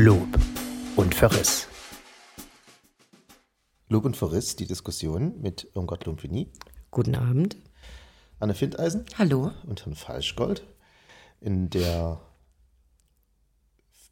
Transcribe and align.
Lob 0.00 0.28
und 0.94 1.12
Verriss. 1.12 1.66
Lob 3.88 4.04
und 4.04 4.16
Verriss, 4.16 4.54
die 4.54 4.68
Diskussion 4.68 5.40
mit 5.40 5.72
Irmgard 5.74 6.06
Lumpini, 6.06 6.52
Guten 6.92 7.16
Abend. 7.16 7.56
Anne 8.38 8.54
Findeisen 8.54 9.06
Hallo. 9.18 9.50
und 9.66 9.84
Herrn 9.84 9.96
Falschgold. 9.96 10.64
In 11.40 11.68
der 11.68 12.20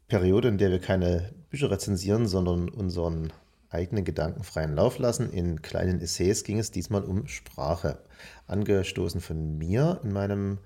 Periode, 0.09 0.49
in 0.49 0.57
der 0.57 0.71
wir 0.71 0.79
keine 0.79 1.33
Bücher 1.49 1.71
rezensieren, 1.71 2.27
sondern 2.27 2.67
unseren 2.67 3.31
eigenen 3.69 4.03
Gedanken 4.03 4.43
freien 4.43 4.75
Lauf 4.75 4.99
lassen, 4.99 5.31
in 5.31 5.61
kleinen 5.61 6.01
Essays 6.01 6.43
ging 6.43 6.59
es 6.59 6.69
diesmal 6.69 7.05
um 7.05 7.27
Sprache. 7.27 8.03
Angestoßen 8.45 9.21
von 9.21 9.57
mir 9.57 10.01
in 10.03 10.11
meinem 10.11 10.57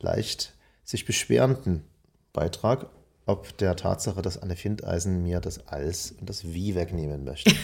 leicht 0.00 0.54
sich 0.84 1.06
beschwerenden 1.06 1.82
Beitrag, 2.34 2.90
ob 3.26 3.56
der 3.58 3.76
Tatsache, 3.76 4.22
dass 4.22 4.38
Anne 4.38 4.56
Findeisen 4.56 5.22
mir 5.22 5.40
das 5.40 5.68
Als 5.68 6.12
und 6.12 6.28
das 6.28 6.52
Wie 6.52 6.74
wegnehmen 6.74 7.24
möchte. 7.24 7.54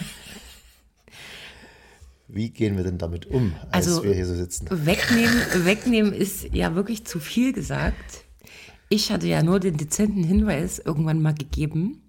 Wie 2.29 2.51
gehen 2.51 2.77
wir 2.77 2.85
denn 2.85 2.99
damit 2.99 3.27
um, 3.27 3.55
als 3.71 3.87
Also 3.87 4.03
wir 4.03 4.15
hier 4.15 4.27
so 4.27 4.35
sitzen? 4.35 4.67
wegnehmen, 4.71 5.41
wegnehmen 5.65 6.13
ist 6.13 6.53
ja 6.53 6.75
wirklich 6.75 7.05
zu 7.05 7.21
viel 7.21 7.53
gesagt. 7.53 8.25
Ich 8.89 9.13
hatte 9.13 9.27
ja 9.29 9.43
nur 9.43 9.61
den 9.61 9.77
dezenten 9.77 10.25
Hinweis 10.25 10.79
irgendwann 10.79 11.23
mal 11.23 11.35
gegeben, 11.35 12.03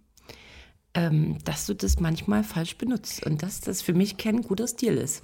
ähm, 0.93 1.37
dass 1.43 1.65
du 1.67 1.75
das 1.75 1.99
manchmal 1.99 2.43
falsch 2.43 2.77
benutzt 2.77 3.25
und 3.25 3.43
dass 3.43 3.61
das 3.61 3.81
für 3.81 3.93
mich 3.93 4.17
kein 4.17 4.41
guter 4.41 4.67
Stil 4.67 4.97
ist. 4.97 5.21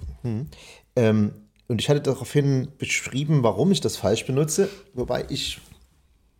Ähm, 0.96 1.32
und 1.66 1.80
ich 1.80 1.88
hatte 1.88 2.00
daraufhin 2.00 2.68
beschrieben, 2.78 3.42
warum 3.42 3.72
ich 3.72 3.80
das 3.80 3.96
falsch 3.96 4.26
benutze. 4.26 4.68
Wobei 4.92 5.26
ich, 5.28 5.60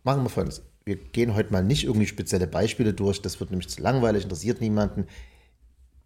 machen 0.03 0.23
wir 0.23 0.29
folgendes. 0.29 0.61
Wir 0.87 0.97
gehen 0.97 1.33
heute 1.33 1.51
mal 1.51 1.63
nicht 1.63 1.85
irgendwie 1.85 2.05
spezielle 2.05 2.45
Beispiele 2.45 2.93
durch. 2.93 3.19
Das 3.19 3.39
wird 3.39 3.49
nämlich 3.49 3.69
zu 3.69 3.81
langweilig, 3.81 4.21
interessiert 4.21 4.61
niemanden. 4.61 5.07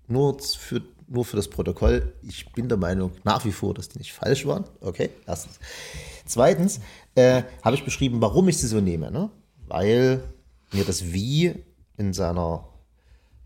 Nur 0.07 0.39
für, 0.39 0.81
nur 1.05 1.25
für 1.25 1.35
das 1.35 1.49
Protokoll. 1.49 2.13
Ich 2.21 2.49
bin 2.53 2.69
der 2.69 2.77
Meinung 2.77 3.11
nach 3.25 3.43
wie 3.43 3.51
vor, 3.51 3.73
dass 3.73 3.89
die 3.89 3.97
nicht 3.97 4.13
falsch 4.13 4.45
waren. 4.45 4.63
Okay, 4.79 5.09
erstens. 5.27 5.59
Zweitens 6.25 6.79
äh, 7.15 7.43
habe 7.61 7.75
ich 7.75 7.83
beschrieben, 7.83 8.21
warum 8.21 8.47
ich 8.47 8.57
sie 8.57 8.67
so 8.67 8.79
nehme. 8.79 9.11
Ne? 9.11 9.29
Weil 9.67 10.23
mir 10.71 10.85
das 10.85 11.11
Wie 11.11 11.55
in 11.97 12.13
seiner 12.13 12.69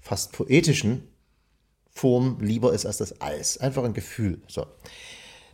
fast 0.02 0.34
poetischen 0.34 1.08
Form 1.90 2.38
lieber 2.42 2.74
ist 2.74 2.86
als 2.86 2.98
das 2.98 3.22
Als. 3.22 3.58
Einfach 3.58 3.84
ein 3.84 3.96
Gefühl. 3.96 4.40
So. 4.48 4.68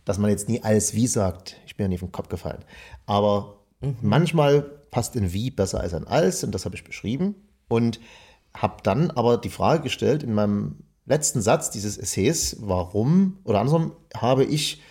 Dass 0.04 0.18
man 0.18 0.28
jetzt 0.28 0.50
nie 0.50 0.62
als 0.62 0.92
wie 0.92 1.06
sagt, 1.06 1.56
ich 1.64 1.76
bin 1.76 1.84
ja 1.84 1.88
nie 1.88 1.98
vom 1.98 2.12
Kopf 2.12 2.28
gefallen. 2.28 2.66
Aber 3.06 3.64
manchmal 4.02 4.79
passt 4.90 5.16
ein 5.16 5.32
wie 5.32 5.50
besser 5.50 5.80
als 5.80 5.94
ein 5.94 6.06
als 6.06 6.44
und 6.44 6.54
das 6.54 6.64
habe 6.64 6.76
ich 6.76 6.84
beschrieben. 6.84 7.34
Und 7.68 8.00
habe 8.54 8.78
dann 8.82 9.10
aber 9.10 9.38
die 9.38 9.50
Frage 9.50 9.84
gestellt 9.84 10.22
in 10.22 10.34
meinem 10.34 10.76
letzten 11.06 11.40
Satz 11.40 11.70
dieses 11.70 11.98
Essays, 11.98 12.56
warum 12.60 13.38
oder 13.44 13.60
andersrum 13.60 13.92
habe 14.16 14.44
ich 14.44 14.82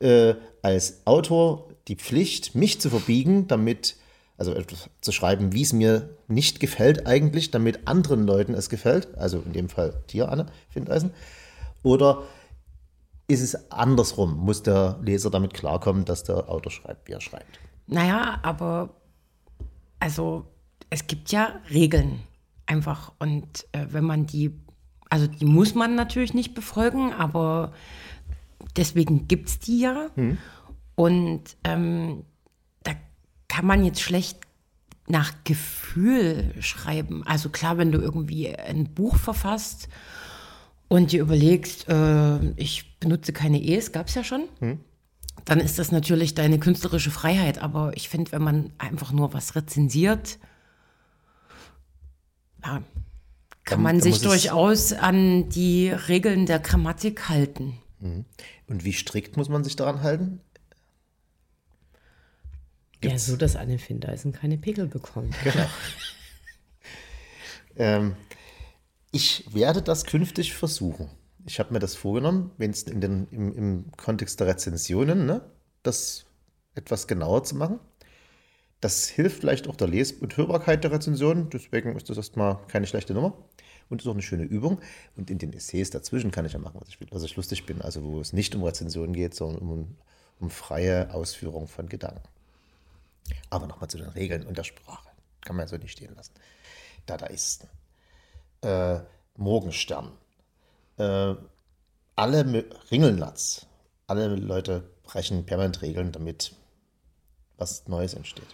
äh, 0.00 0.34
als 0.62 1.06
Autor 1.06 1.68
die 1.88 1.96
Pflicht, 1.96 2.54
mich 2.54 2.80
zu 2.80 2.90
verbiegen, 2.90 3.48
damit, 3.48 3.96
also 4.36 4.52
etwas 4.52 4.90
zu 5.00 5.12
schreiben, 5.12 5.52
wie 5.52 5.62
es 5.62 5.72
mir 5.72 6.10
nicht 6.28 6.60
gefällt 6.60 7.06
eigentlich, 7.06 7.50
damit 7.50 7.88
anderen 7.88 8.26
Leuten 8.26 8.54
es 8.54 8.68
gefällt, 8.68 9.16
also 9.16 9.42
in 9.44 9.52
dem 9.52 9.68
Fall 9.68 10.02
dir, 10.10 10.30
Anne 10.30 10.46
Findeisen, 10.68 11.12
oder 11.82 12.22
ist 13.26 13.42
es 13.42 13.70
andersrum? 13.70 14.36
Muss 14.36 14.62
der 14.62 14.98
Leser 15.02 15.30
damit 15.30 15.54
klarkommen, 15.54 16.04
dass 16.04 16.24
der 16.24 16.48
Autor 16.48 16.72
schreibt, 16.72 17.08
wie 17.08 17.12
er 17.12 17.20
schreibt? 17.20 17.60
Naja, 17.86 18.38
aber 18.42 18.90
also 20.00 20.46
es 20.90 21.06
gibt 21.06 21.30
ja 21.30 21.60
Regeln 21.70 22.20
einfach 22.66 23.12
und 23.18 23.66
äh, 23.72 23.86
wenn 23.90 24.04
man 24.04 24.26
die, 24.26 24.52
also 25.08 25.26
die 25.26 25.44
muss 25.44 25.74
man 25.74 25.94
natürlich 25.94 26.34
nicht 26.34 26.54
befolgen, 26.54 27.12
aber 27.12 27.72
deswegen 28.76 29.28
gibt 29.28 29.48
es 29.48 29.58
die 29.58 29.80
ja. 29.80 30.10
Und 30.94 31.56
ähm, 31.64 32.24
da 32.82 32.92
kann 33.48 33.66
man 33.66 33.84
jetzt 33.84 34.00
schlecht 34.00 34.38
nach 35.08 35.32
Gefühl 35.44 36.54
schreiben. 36.60 37.26
Also 37.26 37.48
klar, 37.48 37.78
wenn 37.78 37.92
du 37.92 37.98
irgendwie 37.98 38.54
ein 38.54 38.94
Buch 38.94 39.16
verfasst 39.16 39.88
und 40.88 41.12
dir 41.12 41.22
überlegst, 41.22 41.88
äh, 41.88 42.50
ich 42.52 42.98
benutze 43.00 43.32
keine 43.32 43.60
E's, 43.62 43.92
gab 43.92 44.08
es 44.08 44.14
ja 44.14 44.24
schon, 44.24 44.44
dann 45.44 45.60
ist 45.60 45.78
das 45.78 45.92
natürlich 45.92 46.34
deine 46.34 46.58
künstlerische 46.58 47.10
Freiheit. 47.10 47.58
Aber 47.58 47.96
ich 47.96 48.08
finde, 48.08 48.32
wenn 48.32 48.42
man 48.42 48.72
einfach 48.78 49.12
nur 49.12 49.32
was 49.32 49.54
rezensiert, 49.56 50.38
ja, 52.64 52.82
kann 53.64 53.78
Dann- 53.78 53.82
man 53.82 53.98
dann 53.98 54.02
sich 54.02 54.20
durchaus 54.22 54.92
an 54.92 55.48
die 55.48 55.90
Regeln 55.90 56.46
der 56.46 56.58
Grammatik 56.58 57.28
halten. 57.28 57.78
Und 58.00 58.84
wie 58.84 58.92
strikt 58.92 59.36
muss 59.36 59.48
man 59.48 59.62
sich 59.64 59.76
daran 59.76 60.02
halten? 60.02 60.24
Genau. 60.24 60.40
Genau. 63.00 63.00
Gibt's- 63.00 63.00
Mhm. 63.00 63.00
Genau. 63.00 63.12
Ja, 63.14 63.18
so 63.18 63.36
dass 63.36 63.56
eine 63.56 63.78
Findeisen 63.78 64.32
keine 64.32 64.58
Pickel 64.58 64.86
bekommt. 64.86 65.34
Ähm, 67.76 68.14
ich 69.12 69.44
werde 69.54 69.80
das 69.80 70.04
künftig 70.04 70.52
versuchen. 70.54 71.08
Ich 71.46 71.58
habe 71.58 71.72
mir 71.72 71.78
das 71.78 71.94
vorgenommen, 71.94 72.52
wenn 72.58 72.70
es 72.70 72.82
in 72.82 73.00
den, 73.00 73.26
im, 73.30 73.52
im 73.56 73.92
Kontext 73.96 74.40
der 74.40 74.48
Rezensionen, 74.48 75.26
ne, 75.26 75.42
das 75.82 76.26
etwas 76.74 77.06
genauer 77.06 77.44
zu 77.44 77.56
machen. 77.56 77.80
Das 78.80 79.08
hilft 79.08 79.40
vielleicht 79.40 79.68
auch 79.68 79.76
der 79.76 79.88
Les- 79.88 80.12
und 80.12 80.36
Hörbarkeit 80.36 80.84
der 80.84 80.92
Rezensionen, 80.92 81.50
deswegen 81.50 81.96
ist 81.96 82.08
das 82.08 82.16
erstmal 82.16 82.58
keine 82.68 82.86
schlechte 82.86 83.12
Nummer. 83.14 83.36
Und 83.88 84.00
ist 84.00 84.06
auch 84.06 84.12
eine 84.12 84.22
schöne 84.22 84.44
Übung. 84.44 84.80
Und 85.16 85.30
in 85.30 85.38
den 85.38 85.52
Essays 85.52 85.90
dazwischen 85.90 86.30
kann 86.30 86.46
ich 86.46 86.52
ja 86.52 86.60
machen, 86.60 86.80
was 86.80 86.88
ich 86.88 87.00
will, 87.00 87.08
was 87.10 87.24
ich 87.24 87.34
lustig 87.34 87.66
bin, 87.66 87.82
also 87.82 88.04
wo 88.04 88.20
es 88.20 88.32
nicht 88.32 88.54
um 88.54 88.62
Rezensionen 88.62 89.12
geht, 89.12 89.34
sondern 89.34 89.68
um, 89.68 89.96
um 90.38 90.48
freie 90.48 91.12
Ausführung 91.12 91.66
von 91.66 91.88
Gedanken. 91.88 92.22
Aber 93.50 93.66
nochmal 93.66 93.90
zu 93.90 93.98
den 93.98 94.08
Regeln 94.08 94.46
und 94.46 94.56
der 94.56 94.64
Sprache. 94.64 95.08
Kann 95.40 95.56
man 95.56 95.66
so 95.66 95.76
nicht 95.76 95.90
stehen 95.90 96.14
lassen. 96.14 96.32
Dadaisten. 97.06 97.68
Äh, 98.62 99.00
Morgenstern. 99.36 100.12
Äh, 101.00 101.34
alle 102.16 102.42
Mi- 102.44 102.64
Ringelnatz. 102.90 103.66
Alle 104.06 104.34
Leute 104.36 104.82
brechen 105.04 105.46
permanent 105.46 105.82
Regeln, 105.82 106.12
damit 106.12 106.52
was 107.56 107.86
Neues 107.88 108.14
entsteht. 108.14 108.46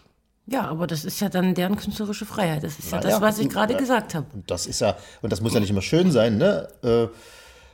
Ja, 0.46 0.68
aber 0.68 0.86
das 0.86 1.04
ist 1.04 1.20
ja 1.20 1.28
dann 1.28 1.54
deren 1.54 1.76
künstlerische 1.76 2.24
Freiheit. 2.26 2.62
Das 2.62 2.78
ist 2.78 2.90
ja 2.92 2.98
Naja, 2.98 3.10
das, 3.10 3.20
was 3.20 3.38
ich 3.38 3.48
gerade 3.48 3.72
ja. 3.72 3.78
gesagt 3.80 4.14
habe. 4.14 4.26
Und 4.32 4.50
das 4.50 4.66
ist 4.66 4.80
ja, 4.80 4.96
und 5.22 5.32
das 5.32 5.40
muss 5.40 5.54
ja 5.54 5.60
nicht 5.60 5.70
immer 5.70 5.82
schön 5.82 6.12
sein, 6.12 6.38
ne? 6.38 6.68
Äh, 6.84 7.08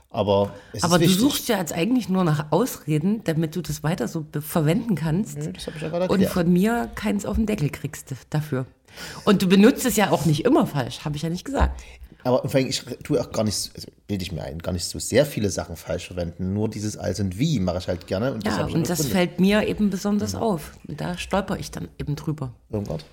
aber 0.09 0.55
es 0.72 0.82
Aber 0.84 0.97
ist 0.97 1.00
du 1.03 1.06
wichtig. 1.09 1.21
suchst 1.21 1.49
ja 1.49 1.59
jetzt 1.59 1.72
eigentlich 1.72 2.09
nur 2.09 2.25
nach 2.25 2.50
Ausreden, 2.53 3.25
damit 3.25 3.56
du 3.56 3.62
das 3.62 3.82
weiter 3.82 4.09
so 4.09 4.27
verwenden 4.41 4.94
kannst. 4.94 5.37
Ja, 5.38 5.53
das 5.53 5.66
habe 5.66 5.77
ich 5.77 5.82
ja 5.82 5.88
gerade 5.88 6.09
und 6.12 6.25
von 6.27 6.50
mir 6.53 6.91
keins 6.94 7.25
auf 7.27 7.37
den 7.37 7.47
Deckel 7.47 7.71
kriegst 7.71 8.15
dafür. 8.31 8.66
Und 9.25 9.41
du 9.43 9.49
benutzt 9.49 9.84
es 9.87 9.97
ja 9.97 10.11
auch 10.11 10.27
nicht 10.27 10.44
immer 10.44 10.66
falsch, 10.66 11.05
habe 11.05 11.16
ich 11.16 11.22
ja 11.22 11.31
nicht 11.31 11.44
gesagt. 11.44 11.82
Aber 12.25 12.49
vor 12.49 12.55
allem, 12.55 12.69
ich 12.69 12.83
tue 13.03 13.21
auch 13.21 13.33
gar 13.33 13.44
nicht, 13.44 13.71
also 13.75 13.88
bilde 14.06 14.22
ich 14.22 14.33
mir 14.33 14.43
ein, 14.43 14.59
gar 14.60 14.72
nicht 14.72 14.84
so 14.84 14.99
sehr 14.99 15.27
viele 15.27 15.50
Sachen 15.50 15.77
falsch 15.77 16.06
verwenden. 16.06 16.53
Nur 16.53 16.69
dieses 16.69 16.97
Als 16.97 17.19
und 17.21 17.38
Wie 17.38 17.59
mache 17.59 17.78
ich 17.78 17.88
halt 17.88 18.06
gerne. 18.06 18.33
Und 18.33 18.47
das 18.47 18.56
Ja, 18.56 18.69
ich 18.69 18.75
und 18.75 18.88
das 18.88 18.99
begründet. 19.03 19.12
fällt 19.12 19.41
mir 19.41 19.66
eben 19.66 19.91
besonders 19.91 20.34
auf. 20.34 20.72
Und 20.87 21.00
Da 21.00 21.19
stolper 21.19 21.59
ich 21.59 21.71
dann 21.71 21.88
eben 21.99 22.15
drüber. 22.16 22.55
Irmgard? 22.71 23.05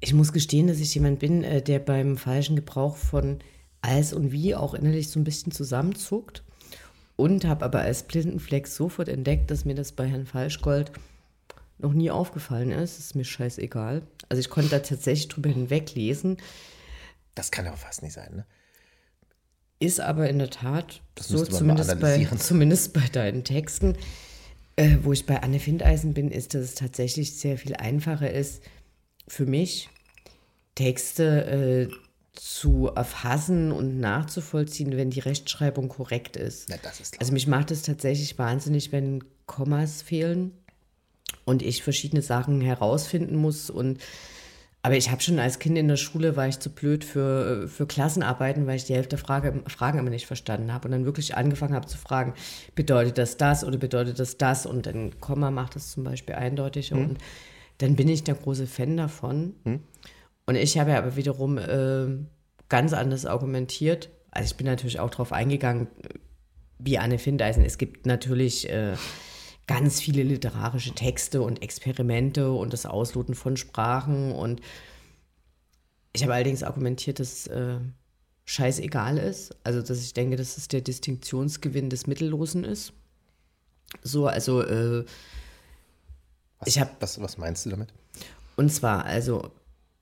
Ich 0.00 0.14
muss 0.14 0.32
gestehen, 0.32 0.68
dass 0.68 0.78
ich 0.78 0.94
jemand 0.94 1.18
bin, 1.18 1.42
äh, 1.42 1.60
der 1.60 1.80
beim 1.80 2.16
falschen 2.16 2.54
Gebrauch 2.56 2.96
von 2.96 3.38
als 3.80 4.12
und 4.12 4.30
wie 4.32 4.54
auch 4.54 4.74
innerlich 4.74 5.08
so 5.10 5.18
ein 5.18 5.24
bisschen 5.24 5.52
zusammenzuckt. 5.52 6.44
Und 7.16 7.44
habe 7.44 7.64
aber 7.64 7.80
als 7.80 8.04
Blindenfleck 8.04 8.68
sofort 8.68 9.08
entdeckt, 9.08 9.50
dass 9.50 9.64
mir 9.64 9.74
das 9.74 9.90
bei 9.90 10.06
Herrn 10.06 10.26
Falschgold 10.26 10.92
noch 11.78 11.92
nie 11.92 12.12
aufgefallen 12.12 12.70
ist. 12.70 12.98
Ist 12.98 13.16
mir 13.16 13.24
scheißegal. 13.24 14.02
Also 14.28 14.40
ich 14.40 14.50
konnte 14.50 14.70
da 14.70 14.78
tatsächlich 14.80 15.26
drüber 15.28 15.48
hinweglesen. 15.50 16.36
Das 17.38 17.52
kann 17.52 17.68
aber 17.68 17.76
fast 17.76 18.02
nicht 18.02 18.14
sein, 18.14 18.34
ne? 18.34 18.46
Ist 19.78 20.00
aber 20.00 20.28
in 20.28 20.40
der 20.40 20.50
Tat 20.50 21.02
Das 21.14 21.28
so, 21.28 21.44
zumindest 21.44 22.00
bei, 22.00 22.24
zumindest 22.36 22.92
bei 22.92 23.06
deinen 23.06 23.44
Texten. 23.44 23.96
Äh, 24.74 24.96
wo 25.02 25.12
ich 25.12 25.24
bei 25.24 25.40
Anne 25.40 25.60
Findeisen 25.60 26.14
bin, 26.14 26.32
ist, 26.32 26.54
dass 26.54 26.62
es 26.62 26.74
tatsächlich 26.74 27.38
sehr 27.38 27.56
viel 27.56 27.76
einfacher 27.76 28.32
ist, 28.32 28.62
für 29.28 29.46
mich 29.46 29.88
Texte 30.74 31.88
äh, 31.90 31.94
zu 32.32 32.88
erfassen 32.88 33.70
und 33.70 34.00
nachzuvollziehen, 34.00 34.96
wenn 34.96 35.10
die 35.10 35.20
Rechtschreibung 35.20 35.88
korrekt 35.88 36.36
ist. 36.36 36.68
Na, 36.68 36.76
das 36.82 36.98
ist. 36.98 37.20
Also 37.20 37.32
mich 37.32 37.46
macht 37.46 37.70
es 37.70 37.82
tatsächlich 37.82 38.36
wahnsinnig, 38.36 38.90
wenn 38.90 39.22
Kommas 39.46 40.02
fehlen 40.02 40.52
und 41.44 41.62
ich 41.62 41.84
verschiedene 41.84 42.22
Sachen 42.22 42.60
herausfinden 42.60 43.36
muss 43.36 43.70
und 43.70 44.00
aber 44.82 44.96
ich 44.96 45.10
habe 45.10 45.20
schon 45.20 45.38
als 45.38 45.58
Kind 45.58 45.76
in 45.76 45.88
der 45.88 45.96
Schule 45.96 46.36
war 46.36 46.46
ich 46.46 46.60
zu 46.60 46.70
blöd 46.70 47.04
für, 47.04 47.68
für 47.68 47.86
Klassenarbeiten, 47.86 48.66
weil 48.66 48.76
ich 48.76 48.84
die 48.84 48.94
Hälfte 48.94 49.16
der 49.16 49.18
Frage, 49.18 49.62
Fragen 49.66 49.98
immer 49.98 50.10
nicht 50.10 50.26
verstanden 50.26 50.72
habe 50.72 50.86
und 50.86 50.92
dann 50.92 51.04
wirklich 51.04 51.36
angefangen 51.36 51.74
habe 51.74 51.86
zu 51.86 51.98
fragen, 51.98 52.34
bedeutet 52.74 53.18
das 53.18 53.36
das 53.36 53.64
oder 53.64 53.76
bedeutet 53.76 54.18
das 54.18 54.38
das 54.38 54.66
und 54.66 54.86
ein 54.86 55.18
Komma 55.20 55.50
macht 55.50 55.74
das 55.74 55.90
zum 55.90 56.04
Beispiel 56.04 56.36
eindeutiger 56.36 56.96
und 56.96 57.18
dann 57.78 57.96
bin 57.96 58.08
ich 58.08 58.24
der 58.24 58.34
große 58.34 58.66
Fan 58.66 58.96
davon. 58.96 59.54
Und 60.46 60.54
ich 60.54 60.78
habe 60.78 60.90
ja 60.90 60.98
aber 60.98 61.16
wiederum 61.16 61.58
äh, 61.58 62.06
ganz 62.68 62.92
anders 62.92 63.26
argumentiert. 63.26 64.10
Also 64.30 64.52
ich 64.52 64.56
bin 64.56 64.66
natürlich 64.66 65.00
auch 65.00 65.10
darauf 65.10 65.32
eingegangen, 65.32 65.88
wie 66.78 66.98
Anne 66.98 67.18
Findeisen. 67.18 67.64
Es 67.64 67.78
gibt 67.78 68.06
natürlich 68.06 68.68
äh, 68.70 68.94
ganz 69.68 70.00
viele 70.00 70.24
literarische 70.24 70.92
Texte 70.94 71.40
und 71.42 71.62
Experimente 71.62 72.50
und 72.50 72.72
das 72.72 72.84
Ausloten 72.86 73.36
von 73.36 73.56
Sprachen. 73.56 74.32
Und 74.32 74.60
ich 76.12 76.22
habe 76.24 76.34
allerdings 76.34 76.64
argumentiert, 76.64 77.20
dass 77.20 77.46
äh, 77.46 77.78
scheißegal 78.46 79.18
ist. 79.18 79.54
Also 79.62 79.80
dass 79.82 80.00
ich 80.02 80.14
denke, 80.14 80.34
dass 80.36 80.56
es 80.56 80.66
der 80.66 80.80
Distinktionsgewinn 80.80 81.90
des 81.90 82.08
Mittellosen 82.08 82.64
ist. 82.64 82.92
So, 84.02 84.26
also 84.26 84.62
äh, 84.62 85.04
Was, 86.58 86.68
Ich 86.68 86.80
hab- 86.80 87.00
was, 87.00 87.20
was 87.20 87.38
meinst 87.38 87.64
du 87.66 87.70
damit? 87.70 87.92
und 88.56 88.70
zwar, 88.72 89.04
also 89.04 89.52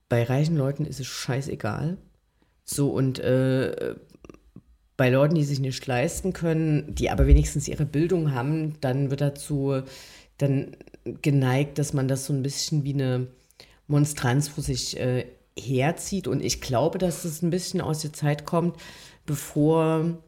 bei 0.08 0.22
reichen 0.22 0.56
Leuten 0.56 0.86
ist 0.86 0.98
es 1.00 1.06
scheißegal. 1.06 1.98
So 2.64 2.90
und 2.90 3.18
äh, 3.18 3.96
bei 4.96 5.10
Leuten, 5.10 5.34
die 5.34 5.44
sich 5.44 5.60
nicht 5.60 5.86
leisten 5.86 6.32
können, 6.32 6.94
die 6.94 7.10
aber 7.10 7.26
wenigstens 7.26 7.68
ihre 7.68 7.84
Bildung 7.84 8.32
haben, 8.32 8.80
dann 8.80 9.10
wird 9.10 9.20
dazu 9.20 9.82
dann 10.38 10.76
geneigt, 11.22 11.78
dass 11.78 11.92
man 11.92 12.08
das 12.08 12.26
so 12.26 12.32
ein 12.32 12.42
bisschen 12.42 12.84
wie 12.84 12.94
eine 12.94 13.28
Monstranz 13.88 14.48
vor 14.48 14.64
sich 14.64 14.98
äh, 14.98 15.26
herzieht. 15.58 16.28
Und 16.28 16.42
ich 16.42 16.60
glaube, 16.60 16.98
dass 16.98 17.22
das 17.22 17.42
ein 17.42 17.50
bisschen 17.50 17.80
aus 17.80 18.00
der 18.00 18.12
Zeit 18.12 18.44
kommt, 18.44 18.76
bevor 19.24 20.00
es 20.00 20.25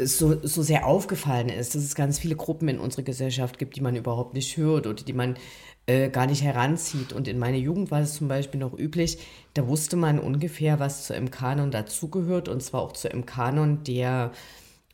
so, 0.00 0.36
so 0.42 0.62
sehr 0.62 0.86
aufgefallen 0.86 1.48
ist, 1.48 1.74
dass 1.74 1.82
es 1.82 1.94
ganz 1.94 2.18
viele 2.18 2.36
Gruppen 2.36 2.68
in 2.68 2.78
unserer 2.78 3.02
Gesellschaft 3.02 3.58
gibt, 3.58 3.76
die 3.76 3.80
man 3.80 3.96
überhaupt 3.96 4.34
nicht 4.34 4.56
hört 4.56 4.86
oder 4.86 5.02
die 5.02 5.12
man 5.12 5.36
äh, 5.86 6.08
gar 6.08 6.26
nicht 6.26 6.42
heranzieht. 6.42 7.12
Und 7.12 7.28
in 7.28 7.38
meiner 7.38 7.58
Jugend 7.58 7.90
war 7.90 8.00
es 8.00 8.14
zum 8.14 8.28
Beispiel 8.28 8.60
noch 8.60 8.76
üblich, 8.78 9.18
da 9.54 9.66
wusste 9.68 9.96
man 9.96 10.18
ungefähr, 10.18 10.80
was 10.80 11.06
zu 11.06 11.14
einem 11.14 11.30
Kanon 11.30 11.70
dazugehört, 11.70 12.48
und 12.48 12.62
zwar 12.62 12.82
auch 12.82 12.92
zu 12.92 13.10
einem 13.10 13.26
Kanon, 13.26 13.84
der 13.84 14.32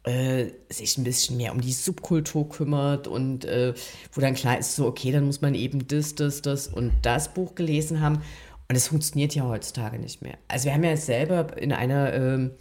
äh, 0.05 0.47
sich 0.71 0.97
ein 0.99 1.05
bisschen 1.05 1.37
mehr 1.37 1.53
um 1.53 1.61
die 1.61 1.73
Subkultur 1.73 2.49
kümmert 2.49 3.07
und 3.07 3.45
äh, 3.45 3.75
wo 4.13 4.21
dann 4.21 4.35
klar 4.35 4.59
ist, 4.59 4.75
so, 4.77 4.87
okay, 4.87 5.13
dann 5.13 5.27
muss 5.27 5.43
man 5.43 5.55
eben 5.55 5.87
das, 5.87 6.15
das, 6.15 6.43
das 6.43 6.69
und 6.69 6.93
das 7.03 7.35
Buch 7.35 7.55
gelesen 7.55 8.01
haben. 8.01 8.23
Und 8.69 8.77
es 8.77 8.89
funktioniert 8.89 9.35
ja 9.35 9.49
heutzutage 9.49 9.99
nicht 9.99 10.23
mehr. 10.23 10.39
Also 10.47 10.67
wir 10.67 10.75
haben 10.75 10.85
ja 10.85 10.97
selber 10.97 11.57
in 11.59 11.73
einer 11.73 12.15
ähm, 12.15 12.53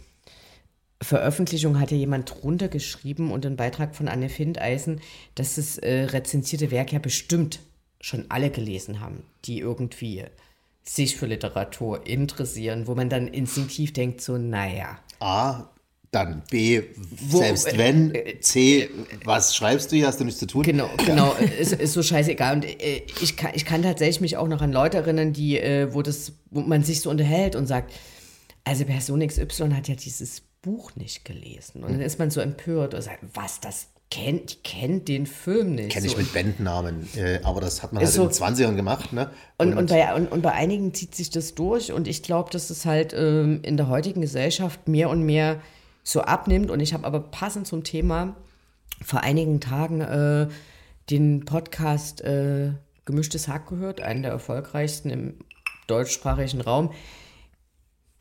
Veröffentlichung 1.02 1.80
hat 1.80 1.90
ja 1.90 1.96
jemand 1.96 2.30
drunter 2.30 2.68
geschrieben 2.68 3.32
und 3.32 3.46
einen 3.46 3.56
Beitrag 3.56 3.96
von 3.96 4.06
Anne 4.08 4.28
Findeisen, 4.28 5.00
dass 5.34 5.54
das 5.54 5.78
äh, 5.78 6.02
rezensierte 6.04 6.70
Werk 6.70 6.92
ja 6.92 6.98
bestimmt 6.98 7.60
schon 8.00 8.26
alle 8.28 8.50
gelesen 8.50 9.00
haben, 9.00 9.24
die 9.44 9.60
irgendwie 9.60 10.24
sich 10.82 11.16
für 11.16 11.26
Literatur 11.26 12.06
interessieren, 12.06 12.86
wo 12.86 12.94
man 12.94 13.08
dann 13.08 13.28
instinktiv 13.28 13.92
denkt, 13.92 14.20
so, 14.20 14.36
naja, 14.38 14.98
A, 15.20 15.68
dann 16.10 16.42
B, 16.50 16.82
Wo- 16.96 17.38
selbst 17.38 17.68
äh, 17.72 17.78
wenn, 17.78 18.12
C, 18.40 18.90
was 19.24 19.54
schreibst 19.54 19.92
du 19.92 19.96
hier, 19.96 20.06
hast 20.06 20.18
du 20.20 20.24
nichts 20.24 20.40
zu 20.40 20.46
tun? 20.46 20.64
Genau, 20.64 20.90
genau, 21.06 21.34
ist, 21.58 21.72
ist 21.72 21.92
so 21.92 22.02
scheißegal. 22.02 22.56
Und 22.56 22.64
äh, 22.64 23.02
ich, 23.22 23.36
kann, 23.36 23.52
ich 23.54 23.64
kann 23.64 23.82
tatsächlich 23.82 24.20
mich 24.20 24.36
auch 24.36 24.48
noch 24.48 24.60
an 24.60 24.72
Leute 24.72 24.96
erinnern, 24.98 25.32
die, 25.32 25.58
äh, 25.58 25.92
wo, 25.94 26.02
das, 26.02 26.32
wo 26.50 26.60
man 26.62 26.82
sich 26.82 27.00
so 27.00 27.10
unterhält 27.10 27.54
und 27.54 27.66
sagt, 27.66 27.92
also 28.64 28.84
Person 28.84 29.24
XY 29.26 29.70
hat 29.70 29.86
ja 29.88 29.94
dieses 29.94 30.42
Buch 30.62 30.94
nicht 30.96 31.24
gelesen. 31.24 31.84
Und 31.84 31.92
dann 31.92 32.00
ist 32.00 32.18
man 32.18 32.30
so 32.30 32.40
empört 32.40 32.94
und 32.94 33.02
sagt, 33.02 33.20
was, 33.34 33.60
das 33.60 33.88
kennt, 34.10 34.50
die 34.52 34.56
kennt 34.62 35.08
den 35.08 35.24
Film 35.26 35.74
nicht. 35.76 35.90
Kenne 35.90 36.06
ich 36.06 36.12
so. 36.12 36.18
mit 36.18 36.32
Bandnamen, 36.34 37.08
äh, 37.16 37.40
aber 37.44 37.60
das 37.60 37.82
hat 37.82 37.92
man 37.92 38.00
halt 38.00 38.08
Ist 38.08 38.16
so- 38.16 38.24
in 38.24 38.28
den 38.28 38.34
20ern 38.34 38.74
gemacht, 38.76 39.12
ne? 39.12 39.30
Und, 39.56 39.76
und, 39.76 39.88
bei, 39.88 40.12
und, 40.14 40.30
und 40.30 40.42
bei 40.42 40.52
einigen 40.52 40.92
zieht 40.92 41.14
sich 41.14 41.30
das 41.30 41.54
durch 41.54 41.92
und 41.92 42.08
ich 42.08 42.22
glaube, 42.22 42.50
dass 42.50 42.70
es 42.70 42.84
halt 42.84 43.14
ähm, 43.16 43.60
in 43.62 43.76
der 43.76 43.88
heutigen 43.88 44.20
Gesellschaft 44.20 44.88
mehr 44.88 45.10
und 45.10 45.22
mehr 45.24 45.60
so 46.02 46.22
abnimmt. 46.22 46.70
Und 46.70 46.80
ich 46.80 46.92
habe 46.92 47.06
aber 47.06 47.20
passend 47.20 47.66
zum 47.66 47.84
Thema 47.84 48.34
vor 49.02 49.20
einigen 49.20 49.60
Tagen 49.60 50.00
äh, 50.00 50.48
den 51.08 51.44
Podcast 51.44 52.20
äh, 52.22 52.72
Gemischtes 53.04 53.48
Hack 53.48 53.68
gehört, 53.68 54.00
einen 54.00 54.22
der 54.22 54.32
erfolgreichsten 54.32 55.10
im 55.10 55.34
deutschsprachigen 55.86 56.60
Raum. 56.60 56.90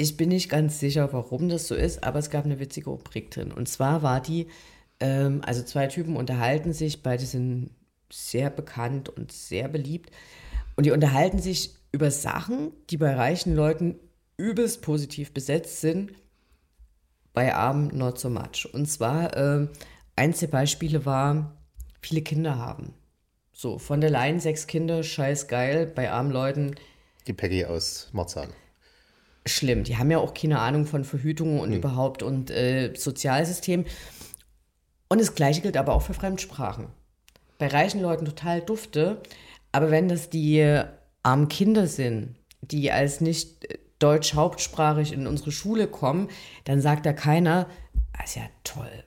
Ich 0.01 0.15
bin 0.15 0.29
nicht 0.29 0.47
ganz 0.47 0.79
sicher, 0.79 1.11
warum 1.11 1.49
das 1.49 1.67
so 1.67 1.75
ist, 1.75 2.05
aber 2.05 2.19
es 2.19 2.29
gab 2.29 2.45
eine 2.45 2.61
witzige 2.61 2.89
Rubrik 2.89 3.31
drin. 3.31 3.51
Und 3.51 3.67
zwar 3.67 4.01
war 4.01 4.21
die, 4.21 4.47
ähm, 5.01 5.41
also 5.45 5.61
zwei 5.61 5.87
Typen 5.87 6.15
unterhalten 6.15 6.71
sich, 6.71 7.03
beide 7.03 7.25
sind 7.25 7.71
sehr 8.09 8.49
bekannt 8.49 9.09
und 9.09 9.33
sehr 9.33 9.67
beliebt. 9.67 10.09
Und 10.77 10.85
die 10.85 10.91
unterhalten 10.91 11.39
sich 11.39 11.75
über 11.91 12.11
Sachen, 12.11 12.71
die 12.89 12.95
bei 12.95 13.13
reichen 13.13 13.53
Leuten 13.57 13.99
übelst 14.37 14.81
positiv 14.81 15.33
besetzt 15.33 15.81
sind, 15.81 16.13
bei 17.33 17.53
Armen 17.53 17.89
not 17.93 18.19
so 18.19 18.29
much. 18.29 18.69
Und 18.71 18.85
zwar, 18.85 19.35
ähm, 19.35 19.67
eins 20.15 20.39
der 20.39 20.47
Beispiele 20.47 21.05
war, 21.05 21.57
viele 21.99 22.21
Kinder 22.21 22.57
haben. 22.57 22.93
So, 23.51 23.77
von 23.77 23.99
der 23.99 24.11
Leyen 24.11 24.39
sechs 24.39 24.65
Kinder, 24.65 25.03
scheiß 25.03 25.49
geil, 25.49 25.91
bei 25.93 26.09
armen 26.09 26.31
Leuten 26.31 26.75
Die 27.27 27.33
Peggy 27.33 27.65
aus 27.65 28.07
Morzahn. 28.13 28.53
Schlimm. 29.53 29.83
Die 29.83 29.97
haben 29.97 30.11
ja 30.11 30.19
auch 30.19 30.33
keine 30.33 30.59
Ahnung 30.59 30.85
von 30.85 31.03
Verhütung 31.03 31.59
und 31.59 31.73
überhaupt 31.73 32.23
und 32.23 32.51
äh, 32.51 32.93
Sozialsystem. 32.95 33.85
Und 35.09 35.21
das 35.21 35.35
Gleiche 35.35 35.61
gilt 35.61 35.77
aber 35.77 35.93
auch 35.93 36.01
für 36.01 36.13
Fremdsprachen. 36.13 36.87
Bei 37.57 37.67
reichen 37.67 38.01
Leuten 38.01 38.25
total 38.25 38.61
dufte, 38.61 39.21
aber 39.71 39.91
wenn 39.91 40.07
das 40.07 40.29
die 40.29 40.59
äh, 40.59 40.85
armen 41.23 41.49
Kinder 41.49 41.87
sind, 41.87 42.35
die 42.61 42.91
als 42.91 43.21
nicht 43.21 43.65
äh, 43.65 43.79
deutsch 43.99 44.33
hauptsprachig 44.33 45.11
in 45.11 45.27
unsere 45.27 45.51
Schule 45.51 45.87
kommen, 45.87 46.29
dann 46.63 46.81
sagt 46.81 47.05
da 47.05 47.13
keiner, 47.13 47.67
das 48.17 48.31
ist 48.31 48.35
ja 48.37 48.43
toll. 48.63 49.03